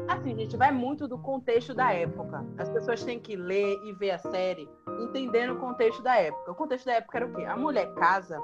Assim, 0.09 0.35
gente, 0.35 0.57
vai 0.57 0.73
muito 0.73 1.07
do 1.07 1.17
contexto 1.17 1.73
da 1.73 1.93
época. 1.93 2.45
As 2.57 2.67
pessoas 2.67 3.05
têm 3.05 3.21
que 3.21 3.37
ler 3.37 3.79
e 3.85 3.93
ver 3.93 4.11
a 4.11 4.17
série 4.17 4.67
entendendo 5.03 5.53
o 5.53 5.59
contexto 5.59 6.01
da 6.01 6.15
época. 6.15 6.51
O 6.51 6.55
contexto 6.55 6.85
da 6.85 6.93
época 6.93 7.17
era 7.17 7.25
o 7.25 7.33
quê? 7.33 7.45
A 7.45 7.57
mulher 7.57 7.93
casa 7.95 8.41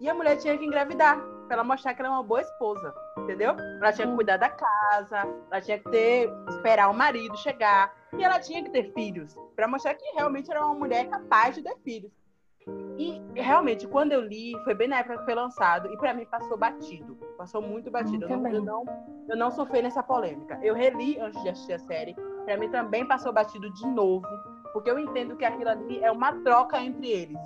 e 0.00 0.08
a 0.08 0.14
mulher 0.14 0.36
tinha 0.36 0.56
que 0.56 0.64
engravidar 0.64 1.20
para 1.46 1.56
ela 1.56 1.64
mostrar 1.64 1.94
que 1.94 2.00
ela 2.00 2.10
é 2.10 2.12
uma 2.12 2.22
boa 2.22 2.40
esposa, 2.40 2.94
entendeu? 3.16 3.56
Ela 3.80 3.92
tinha 3.92 4.06
que 4.06 4.14
cuidar 4.14 4.36
da 4.36 4.48
casa, 4.48 5.26
ela 5.50 5.60
tinha 5.60 5.78
que 5.78 5.90
ter 5.90 6.30
esperar 6.48 6.88
o 6.90 6.94
marido 6.94 7.36
chegar 7.38 7.92
e 8.16 8.22
ela 8.22 8.38
tinha 8.38 8.62
que 8.62 8.70
ter 8.70 8.92
filhos 8.92 9.34
para 9.56 9.66
mostrar 9.66 9.94
que 9.94 10.04
realmente 10.14 10.50
era 10.50 10.64
uma 10.64 10.74
mulher 10.74 11.08
capaz 11.08 11.54
de 11.54 11.62
ter 11.62 11.76
filhos. 11.82 12.12
E 12.98 13.22
realmente, 13.34 13.86
quando 13.86 14.12
eu 14.12 14.20
li, 14.20 14.52
foi 14.64 14.74
bem 14.74 14.88
na 14.88 14.98
época 14.98 15.18
que 15.18 15.24
foi 15.24 15.34
lançado, 15.34 15.88
e 15.92 15.96
para 15.96 16.12
mim 16.12 16.26
passou 16.26 16.56
batido. 16.56 17.16
Passou 17.36 17.62
muito 17.62 17.90
batido. 17.90 18.26
Eu 18.26 18.36
não, 18.36 18.50
eu, 18.50 18.62
não, 18.62 18.84
eu 19.28 19.36
não 19.36 19.50
sofri 19.50 19.80
nessa 19.80 20.02
polêmica. 20.02 20.58
Eu 20.62 20.74
reli 20.74 21.18
antes 21.18 21.40
de 21.42 21.48
assistir 21.48 21.74
a 21.74 21.78
série, 21.78 22.14
para 22.44 22.56
mim 22.56 22.68
também 22.68 23.06
passou 23.06 23.32
batido 23.32 23.72
de 23.72 23.86
novo, 23.86 24.26
porque 24.78 24.92
eu 24.92 24.98
entendo 24.98 25.36
que 25.36 25.44
aquilo 25.44 25.70
ali 25.70 25.98
é 26.04 26.10
uma 26.10 26.32
troca 26.32 26.80
entre 26.80 27.08
eles. 27.08 27.36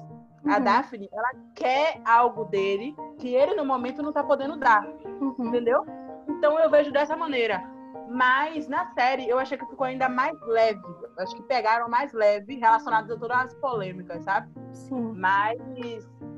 A 0.44 0.58
uhum. 0.58 0.64
Daphne, 0.64 1.08
ela 1.10 1.30
quer 1.54 1.98
algo 2.04 2.44
dele 2.44 2.94
que 3.18 3.34
ele 3.34 3.54
no 3.54 3.64
momento 3.64 4.02
não 4.02 4.12
tá 4.12 4.22
podendo 4.22 4.54
dar. 4.58 4.86
Uhum. 5.18 5.34
Entendeu? 5.38 5.86
Então 6.28 6.58
eu 6.58 6.68
vejo 6.68 6.92
dessa 6.92 7.16
maneira. 7.16 7.64
Mas 8.10 8.68
na 8.68 8.84
série 8.92 9.26
eu 9.26 9.38
achei 9.38 9.56
que 9.56 9.64
ficou 9.64 9.86
ainda 9.86 10.10
mais 10.10 10.38
leve. 10.42 10.82
Acho 11.16 11.34
que 11.34 11.42
pegaram 11.44 11.88
mais 11.88 12.12
leve 12.12 12.56
relacionados 12.56 13.10
a 13.10 13.16
todas 13.16 13.38
as 13.38 13.54
polêmicas, 13.54 14.22
sabe? 14.24 14.52
Sim. 14.70 15.14
Mas 15.16 15.58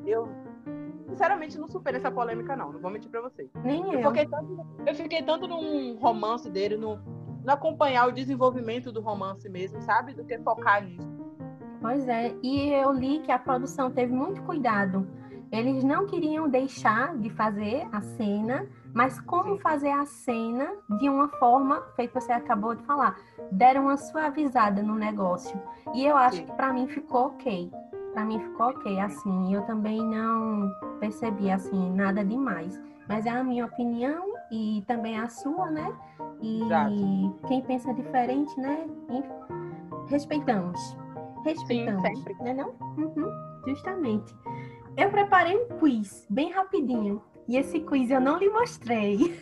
eu 0.07 0.29
sinceramente 1.09 1.59
não 1.59 1.67
superei 1.67 1.99
essa 1.99 2.11
polêmica, 2.11 2.55
não. 2.55 2.73
Não 2.73 2.81
vou 2.81 2.91
mentir 2.91 3.11
pra 3.11 3.21
vocês. 3.21 3.51
Nem 3.65 3.95
eu. 3.95 4.01
Eu 4.01 4.11
fiquei 4.11 4.27
tanto, 4.27 4.67
eu 4.87 4.95
fiquei 4.95 5.23
tanto 5.23 5.49
num 5.49 5.97
romance 5.97 6.49
dele, 6.49 6.77
no, 6.77 7.01
no 7.45 7.53
acompanhar 7.53 8.09
o 8.09 8.13
desenvolvimento 8.13 8.91
do 8.91 9.01
romance 9.01 9.49
mesmo, 9.49 9.81
sabe? 9.83 10.15
Do 10.15 10.25
que 10.25 10.39
focar 10.39 10.83
nisso. 10.83 11.07
Pois 11.81 12.09
é, 12.09 12.35
e 12.43 12.71
eu 12.71 12.91
li 12.93 13.21
que 13.21 13.31
a 13.31 13.39
produção 13.39 13.91
teve 13.91 14.13
muito 14.13 14.43
cuidado. 14.43 15.07
Eles 15.53 15.85
não 15.85 16.07
queriam 16.07 16.49
deixar 16.49 17.17
de 17.19 17.31
fazer 17.31 17.87
a 17.93 18.01
cena, 18.01 18.67
mas 18.93 19.21
como 19.21 19.55
Sim. 19.55 19.61
fazer 19.61 19.91
a 19.91 20.07
cena 20.07 20.73
de 20.99 21.09
uma 21.09 21.29
forma, 21.29 21.83
feito 21.95 22.15
você 22.15 22.33
acabou 22.33 22.75
de 22.75 22.83
falar, 22.85 23.17
deram 23.53 23.83
uma 23.83 23.97
suavizada 23.97 24.83
no 24.83 24.95
negócio. 24.95 25.61
E 25.95 26.05
eu 26.05 26.17
acho 26.17 26.39
Sim. 26.39 26.47
que 26.47 26.53
para 26.55 26.73
mim 26.73 26.89
ficou 26.89 27.27
ok. 27.27 27.71
Para 28.15 28.25
mim 28.25 28.41
ficou 28.41 28.67
ok, 28.67 28.99
assim. 29.01 29.55
Eu 29.55 29.63
também 29.63 30.03
não 30.03 30.73
percebi 30.99 31.51
assim 31.51 31.93
nada 31.93 32.25
demais. 32.25 32.81
Mas 33.07 33.27
é 33.27 33.31
a 33.31 33.45
minha 33.45 33.67
opinião 33.67 34.35
e 34.51 34.83
também 34.87 35.19
a 35.19 35.29
sua, 35.29 35.71
né? 35.71 35.95
E 36.40 36.62
Exato. 36.62 37.38
quem 37.49 37.62
pensa 37.62 37.94
diferente, 37.94 38.59
né? 38.61 38.87
Respeitamos. 40.09 40.97
Respeitamos. 41.44 42.03
Sim, 42.03 42.14
sempre. 42.14 42.35
Não 42.40 42.47
é 42.47 42.55
não? 42.55 42.75
Uhum, 42.99 43.33
justamente. 43.66 44.35
Eu 44.97 45.11
preparei 45.11 45.57
um 45.57 45.68
quiz 45.79 46.27
bem 46.31 46.53
rapidinho. 46.53 47.23
E 47.49 47.57
esse 47.57 47.81
quiz 47.81 48.11
eu 48.11 48.20
não 48.20 48.38
lhe 48.38 48.49
mostrei. 48.49 49.38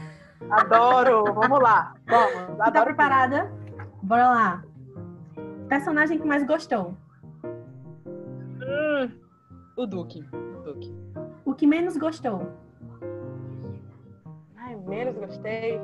Adoro! 0.51 1.25
Vamos 1.35 1.61
lá. 1.61 1.95
Vamos. 2.07 2.57
Tá 2.73 2.85
preparada? 2.85 3.53
Bora 4.03 4.29
lá. 4.29 4.65
Personagem 5.69 6.19
que 6.19 6.27
mais 6.27 6.45
gostou? 6.45 6.97
Hum, 7.45 9.11
o 9.77 9.87
Duque. 9.87 10.25
O 10.33 10.63
Duque. 10.63 10.95
O 11.45 11.55
que 11.55 11.67
menos 11.67 11.97
gostou? 11.97 12.49
Ai, 14.57 14.75
menos 14.77 15.17
gostei. 15.17 15.81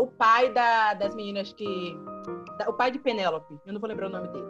O 0.00 0.06
pai 0.06 0.50
da, 0.50 0.94
das 0.94 1.14
meninas 1.14 1.52
que. 1.52 1.94
o 2.66 2.72
pai 2.72 2.90
de 2.90 2.98
Penélope. 2.98 3.60
Eu 3.66 3.74
não 3.74 3.78
vou 3.78 3.86
lembrar 3.86 4.06
o 4.06 4.10
nome 4.10 4.28
dele. 4.28 4.48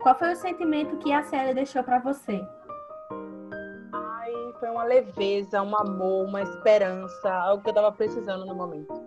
Qual 0.00 0.16
foi 0.16 0.32
o 0.32 0.36
sentimento 0.36 0.96
que 0.98 1.12
a 1.12 1.24
série 1.24 1.52
deixou 1.52 1.82
para 1.82 1.98
você? 1.98 2.40
Ai, 3.92 4.32
foi 4.60 4.70
uma 4.70 4.84
leveza, 4.84 5.60
um 5.60 5.76
amor, 5.76 6.24
uma 6.24 6.40
esperança, 6.40 7.32
algo 7.32 7.64
que 7.64 7.70
eu 7.70 7.74
tava 7.74 7.90
precisando 7.90 8.46
no 8.46 8.54
momento. 8.54 9.02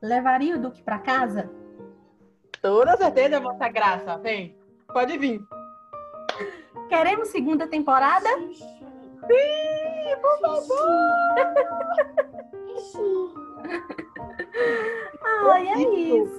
Levaria 0.00 0.56
o 0.56 0.58
Duque 0.58 0.82
para 0.82 0.98
casa? 0.98 1.50
Toda 2.62 2.96
certeza, 2.96 3.40
Vossa 3.40 3.68
Graça. 3.68 4.16
Vem, 4.16 4.56
pode 4.94 5.18
vir. 5.18 5.42
Queremos 6.88 7.28
segunda 7.28 7.66
temporada? 7.66 8.30
Sim, 8.30 10.16
por 10.22 10.40
favor! 10.40 10.78
Sim. 12.78 13.34
Ai, 15.46 15.68
é 15.68 15.78
isso. 15.78 16.38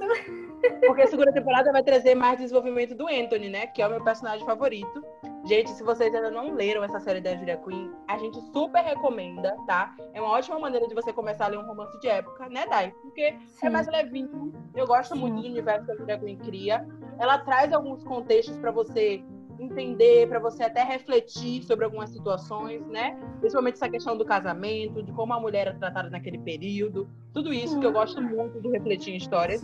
Porque 0.85 1.03
a 1.03 1.07
segunda 1.07 1.31
temporada 1.31 1.71
vai 1.71 1.83
trazer 1.83 2.15
mais 2.15 2.39
desenvolvimento 2.39 2.95
do 2.95 3.07
Anthony, 3.07 3.49
né? 3.49 3.67
Que 3.67 3.81
é 3.81 3.87
o 3.87 3.91
meu 3.91 4.03
personagem 4.03 4.45
favorito. 4.45 5.03
Gente, 5.45 5.69
se 5.71 5.83
vocês 5.83 6.13
ainda 6.13 6.31
não 6.31 6.55
leram 6.55 6.83
essa 6.83 6.99
série 6.99 7.21
da 7.21 7.35
Julia 7.35 7.57
Quinn, 7.57 7.91
a 8.07 8.17
gente 8.17 8.41
super 8.51 8.81
recomenda, 8.81 9.55
tá? 9.67 9.95
É 10.11 10.19
uma 10.19 10.31
ótima 10.31 10.59
maneira 10.59 10.87
de 10.87 10.95
você 10.95 11.13
começar 11.13 11.45
a 11.45 11.47
ler 11.49 11.59
um 11.59 11.67
romance 11.67 11.99
de 11.99 12.07
época, 12.07 12.49
né, 12.49 12.65
Dai? 12.67 12.91
Porque 13.03 13.21
é 13.21 13.37
Sim. 13.47 13.67
é 13.67 13.69
mais 13.69 13.87
levinho. 13.87 14.51
Eu 14.73 14.87
gosto 14.87 15.13
Sim. 15.13 15.21
muito 15.21 15.41
do 15.41 15.47
universo 15.47 15.85
que 15.85 15.91
a 15.91 15.95
Julia 15.95 16.17
Quinn 16.17 16.37
cria. 16.37 16.87
Ela 17.19 17.37
traz 17.37 17.71
alguns 17.71 18.03
contextos 18.03 18.57
para 18.57 18.71
você 18.71 19.23
entender, 19.59 20.27
para 20.27 20.39
você 20.39 20.63
até 20.63 20.83
refletir 20.83 21.63
sobre 21.63 21.85
algumas 21.85 22.09
situações, 22.09 22.85
né? 22.87 23.17
Principalmente 23.39 23.75
essa 23.75 23.89
questão 23.89 24.17
do 24.17 24.25
casamento, 24.25 25.01
de 25.01 25.11
como 25.11 25.33
a 25.33 25.39
mulher 25.39 25.67
era 25.67 25.77
tratada 25.77 26.09
naquele 26.09 26.37
período. 26.37 27.07
Tudo 27.33 27.53
isso 27.53 27.79
que 27.79 27.85
eu 27.85 27.91
gosto 27.91 28.21
muito 28.21 28.59
de 28.61 28.69
refletir 28.69 29.13
em 29.13 29.17
histórias. 29.17 29.63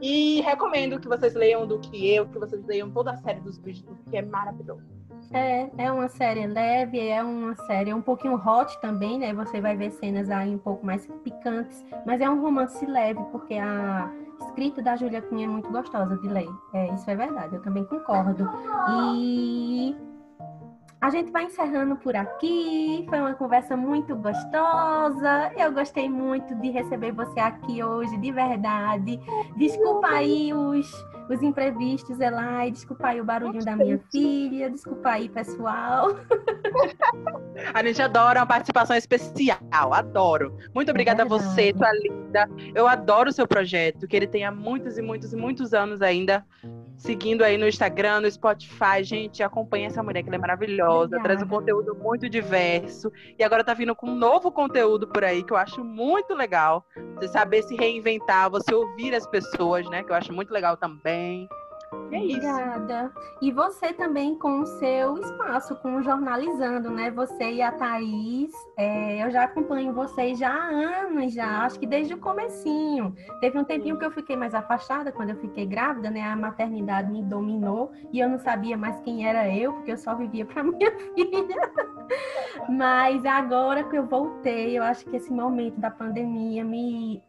E 0.00 0.40
recomendo 0.42 1.00
que 1.00 1.08
vocês 1.08 1.34
leiam 1.34 1.66
do 1.66 1.78
que 1.78 2.14
eu, 2.14 2.28
que 2.28 2.38
vocês 2.38 2.64
leiam 2.66 2.90
toda 2.90 3.12
a 3.12 3.16
série 3.16 3.40
dos 3.40 3.58
Bridgerton, 3.58 3.96
que 4.10 4.16
é 4.16 4.22
maravilhoso. 4.22 4.93
É, 5.34 5.68
é 5.78 5.92
uma 5.92 6.08
série 6.08 6.46
leve, 6.46 7.08
é 7.08 7.20
uma 7.22 7.56
série 7.66 7.92
um 7.92 8.00
pouquinho 8.00 8.36
hot 8.36 8.80
também, 8.80 9.18
né? 9.18 9.34
Você 9.34 9.60
vai 9.60 9.76
ver 9.76 9.90
cenas 9.90 10.30
aí 10.30 10.54
um 10.54 10.58
pouco 10.58 10.86
mais 10.86 11.06
picantes, 11.24 11.84
mas 12.06 12.20
é 12.20 12.30
um 12.30 12.40
romance 12.40 12.86
leve, 12.86 13.20
porque 13.32 13.54
a 13.54 14.08
escrita 14.40 14.80
da 14.80 14.94
Julia 14.94 15.20
Cunha 15.20 15.46
é 15.46 15.48
muito 15.48 15.68
gostosa 15.70 16.16
de 16.18 16.28
ler. 16.28 16.48
É, 16.72 16.94
isso 16.94 17.10
é 17.10 17.16
verdade, 17.16 17.56
eu 17.56 17.62
também 17.62 17.84
concordo. 17.84 18.48
E 19.16 19.96
a 21.04 21.10
gente 21.10 21.30
vai 21.30 21.44
encerrando 21.44 21.96
por 21.96 22.16
aqui. 22.16 23.04
Foi 23.10 23.20
uma 23.20 23.34
conversa 23.34 23.76
muito 23.76 24.16
gostosa. 24.16 25.52
Eu 25.54 25.70
gostei 25.70 26.08
muito 26.08 26.54
de 26.54 26.70
receber 26.70 27.12
você 27.12 27.38
aqui 27.40 27.84
hoje, 27.84 28.16
de 28.16 28.32
verdade. 28.32 29.20
Desculpa 29.54 30.08
aí 30.08 30.54
os, 30.54 30.90
os 31.28 31.42
imprevistos, 31.42 32.18
Elai. 32.18 32.70
Desculpa 32.70 33.08
aí 33.08 33.20
o 33.20 33.24
barulhinho 33.24 33.62
da 33.62 33.76
minha 33.76 34.00
filha. 34.10 34.70
Desculpa 34.70 35.10
aí, 35.10 35.28
pessoal. 35.28 36.08
A 37.74 37.84
gente 37.84 38.00
adora 38.00 38.40
uma 38.40 38.46
participação 38.46 38.96
especial. 38.96 39.58
Adoro. 39.92 40.56
Muito 40.74 40.90
obrigada 40.90 41.22
é 41.22 41.26
a 41.26 41.28
você, 41.28 41.74
tua 41.74 41.92
linda. 41.92 42.48
Eu 42.74 42.88
adoro 42.88 43.28
o 43.28 43.32
seu 43.32 43.46
projeto. 43.46 44.08
Que 44.08 44.16
ele 44.16 44.26
tenha 44.26 44.50
muitos 44.50 44.96
e 44.96 45.02
muitos 45.02 45.34
e 45.34 45.36
muitos 45.36 45.74
anos 45.74 46.00
ainda 46.00 46.42
seguindo 46.96 47.42
aí 47.42 47.56
no 47.56 47.66
Instagram, 47.66 48.20
no 48.20 48.30
Spotify. 48.30 49.02
Gente, 49.02 49.42
acompanha 49.42 49.88
essa 49.88 50.02
mulher 50.02 50.22
que 50.22 50.28
ela 50.28 50.36
é 50.36 50.38
maravilhosa, 50.38 51.16
Obrigada. 51.16 51.22
traz 51.22 51.42
um 51.42 51.48
conteúdo 51.48 51.94
muito 51.94 52.28
diverso. 52.28 53.10
E 53.38 53.44
agora 53.44 53.64
tá 53.64 53.74
vindo 53.74 53.94
com 53.94 54.08
um 54.08 54.14
novo 54.14 54.50
conteúdo 54.50 55.06
por 55.08 55.24
aí 55.24 55.42
que 55.42 55.52
eu 55.52 55.56
acho 55.56 55.82
muito 55.84 56.34
legal. 56.34 56.84
Você 57.16 57.28
saber 57.28 57.62
se 57.62 57.74
reinventar, 57.76 58.50
você 58.50 58.74
ouvir 58.74 59.14
as 59.14 59.26
pessoas, 59.26 59.88
né? 59.90 60.02
Que 60.02 60.12
eu 60.12 60.16
acho 60.16 60.32
muito 60.32 60.52
legal 60.52 60.76
também. 60.76 61.48
É 61.92 62.16
Obrigada. 62.18 63.12
E 63.40 63.50
você 63.52 63.92
também 63.92 64.36
com 64.36 64.60
o 64.60 64.66
seu 64.66 65.18
espaço, 65.18 65.76
com 65.76 65.96
o 65.96 66.02
Jornalizando, 66.02 66.90
né? 66.90 67.10
Você 67.10 67.52
e 67.52 67.62
a 67.62 67.72
Thaís, 67.72 68.52
é, 68.76 69.24
eu 69.24 69.30
já 69.30 69.44
acompanho 69.44 69.92
vocês 69.92 70.38
já 70.38 70.50
há 70.50 70.68
anos, 70.68 71.32
já, 71.32 71.64
acho 71.64 71.78
que 71.78 71.86
desde 71.86 72.14
o 72.14 72.18
comecinho. 72.18 73.14
Teve 73.40 73.58
um 73.58 73.64
tempinho 73.64 73.98
que 73.98 74.04
eu 74.04 74.10
fiquei 74.10 74.36
mais 74.36 74.54
afastada, 74.54 75.12
quando 75.12 75.30
eu 75.30 75.36
fiquei 75.36 75.66
grávida, 75.66 76.10
né? 76.10 76.22
A 76.22 76.36
maternidade 76.36 77.10
me 77.10 77.22
dominou 77.22 77.92
e 78.12 78.20
eu 78.20 78.28
não 78.28 78.38
sabia 78.38 78.76
mais 78.76 79.00
quem 79.00 79.26
era 79.26 79.48
eu, 79.52 79.72
porque 79.74 79.92
eu 79.92 79.98
só 79.98 80.14
vivia 80.14 80.44
para 80.46 80.62
minha 80.62 80.90
filha. 81.14 81.70
Mas 82.68 83.24
agora 83.24 83.84
que 83.84 83.96
eu 83.96 84.06
voltei, 84.06 84.78
eu 84.78 84.82
acho 84.82 85.04
que 85.06 85.16
esse 85.16 85.32
momento 85.32 85.80
da 85.80 85.90
pandemia 85.90 86.64
me 86.64 87.22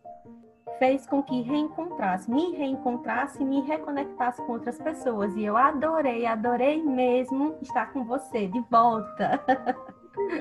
fez 0.79 1.05
com 1.05 1.21
que 1.21 1.41
reencontrasse, 1.41 2.29
me 2.29 2.51
reencontrasse 2.55 3.41
e 3.41 3.45
me 3.45 3.61
reconectasse 3.61 4.41
com 4.45 4.53
outras 4.53 4.77
pessoas. 4.77 5.35
E 5.35 5.43
eu 5.43 5.57
adorei, 5.57 6.25
adorei 6.25 6.81
mesmo 6.81 7.55
estar 7.61 7.91
com 7.91 8.03
você 8.03 8.47
de 8.47 8.59
volta. 8.69 9.41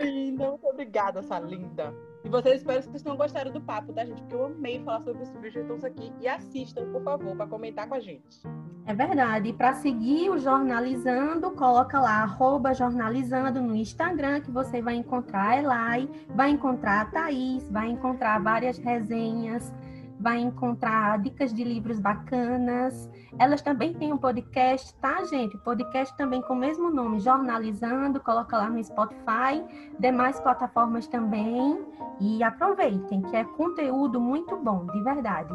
Linda, 0.01 0.49
muito 0.51 0.66
obrigada, 0.66 1.20
essa 1.20 1.38
linda. 1.38 1.92
E 2.25 2.29
vocês 2.29 2.57
espero 2.57 2.81
que 2.81 2.88
vocês 2.88 3.03
tenham 3.03 3.16
gostado 3.16 3.51
do 3.51 3.61
papo, 3.61 3.92
tá, 3.92 4.05
gente? 4.05 4.23
Porque 4.23 4.35
eu 4.35 4.47
amei 4.47 4.83
falar 4.83 5.03
sobre 5.03 5.23
os 5.23 5.31
Bridgertons 5.31 5.85
aqui. 5.85 6.12
E 6.20 6.29
assistam, 6.29 6.90
por 6.90 7.03
favor, 7.03 7.37
para 7.37 7.47
comentar 7.47 7.87
com 7.87 7.94
a 7.94 8.01
gente. 8.01 8.40
É 8.87 8.94
verdade. 8.94 9.51
E 9.51 9.53
para 9.53 9.75
seguir 9.75 10.31
o 10.31 10.38
Jornalizando, 10.38 11.51
coloca 11.51 12.01
lá, 12.01 12.23
arroba 12.23 12.73
Jornalizando 12.73 13.61
no 13.61 13.75
Instagram, 13.75 14.40
que 14.40 14.51
você 14.51 14.81
vai 14.81 14.94
encontrar 14.94 15.51
a 15.51 15.59
Elai, 15.59 16.09
vai 16.31 16.51
encontrar 16.51 17.03
a 17.03 17.05
Thaís, 17.07 17.68
vai 17.70 17.88
encontrar 17.88 18.40
várias 18.40 18.79
resenhas 18.79 19.73
vai 20.18 20.38
encontrar 20.40 21.18
dicas 21.18 21.53
de 21.53 21.64
livros 21.64 21.98
bacanas. 21.98 23.11
Elas 23.38 23.62
também 23.62 23.94
têm 23.94 24.12
um 24.12 24.16
podcast, 24.16 24.94
tá, 24.96 25.24
gente? 25.24 25.57
Podcast 25.59 26.16
também 26.16 26.40
com 26.42 26.55
o 26.55 26.57
mesmo 26.57 26.90
nome, 26.90 27.20
Jornalizando, 27.20 28.20
coloca 28.20 28.57
lá 28.57 28.70
no 28.70 28.83
Spotify, 28.83 29.64
demais 29.98 30.40
plataformas 30.40 31.07
também. 31.07 31.85
E 32.20 32.42
aproveitem, 32.42 33.22
que 33.22 33.37
é 33.37 33.44
conteúdo 33.44 34.20
muito 34.20 34.57
bom, 34.57 34.87
de 34.87 35.03
verdade. 35.03 35.53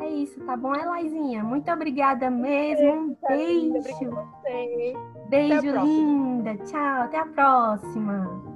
É 0.00 0.08
isso, 0.08 0.40
tá 0.44 0.56
bom, 0.56 0.74
Elaizinha? 0.74 1.42
Muito 1.42 1.70
obrigada 1.70 2.30
mesmo. 2.30 2.92
Um 2.92 3.16
beijo. 3.28 4.28
Beijo, 5.28 5.84
linda. 5.84 6.56
Tchau, 6.64 7.02
até 7.02 7.18
a 7.18 7.26
próxima. 7.26 8.47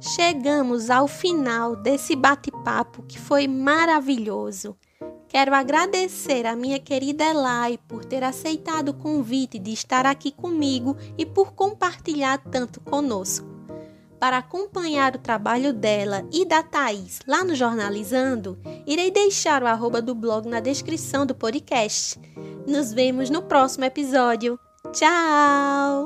Chegamos 0.00 0.90
ao 0.90 1.06
final 1.06 1.76
desse 1.76 2.16
bate-papo 2.16 3.02
que 3.02 3.18
foi 3.18 3.46
maravilhoso. 3.46 4.76
Quero 5.28 5.54
agradecer 5.54 6.44
a 6.46 6.54
minha 6.54 6.78
querida 6.78 7.24
Elai 7.24 7.78
por 7.88 8.04
ter 8.04 8.22
aceitado 8.22 8.90
o 8.90 8.94
convite 8.94 9.58
de 9.58 9.72
estar 9.72 10.04
aqui 10.04 10.30
comigo 10.30 10.96
e 11.16 11.24
por 11.24 11.52
compartilhar 11.52 12.38
tanto 12.50 12.80
conosco. 12.80 13.46
Para 14.20 14.38
acompanhar 14.38 15.16
o 15.16 15.18
trabalho 15.18 15.72
dela 15.72 16.24
e 16.30 16.44
da 16.44 16.62
Thaís 16.62 17.18
lá 17.26 17.42
no 17.42 17.54
Jornalizando, 17.56 18.58
irei 18.86 19.10
deixar 19.10 19.62
o 19.62 19.66
arroba 19.66 20.02
do 20.02 20.14
blog 20.14 20.46
na 20.48 20.60
descrição 20.60 21.26
do 21.26 21.34
podcast. 21.34 22.20
Nos 22.66 22.92
vemos 22.92 23.30
no 23.30 23.42
próximo 23.42 23.84
episódio. 23.84 24.58
Tchau! 24.92 26.04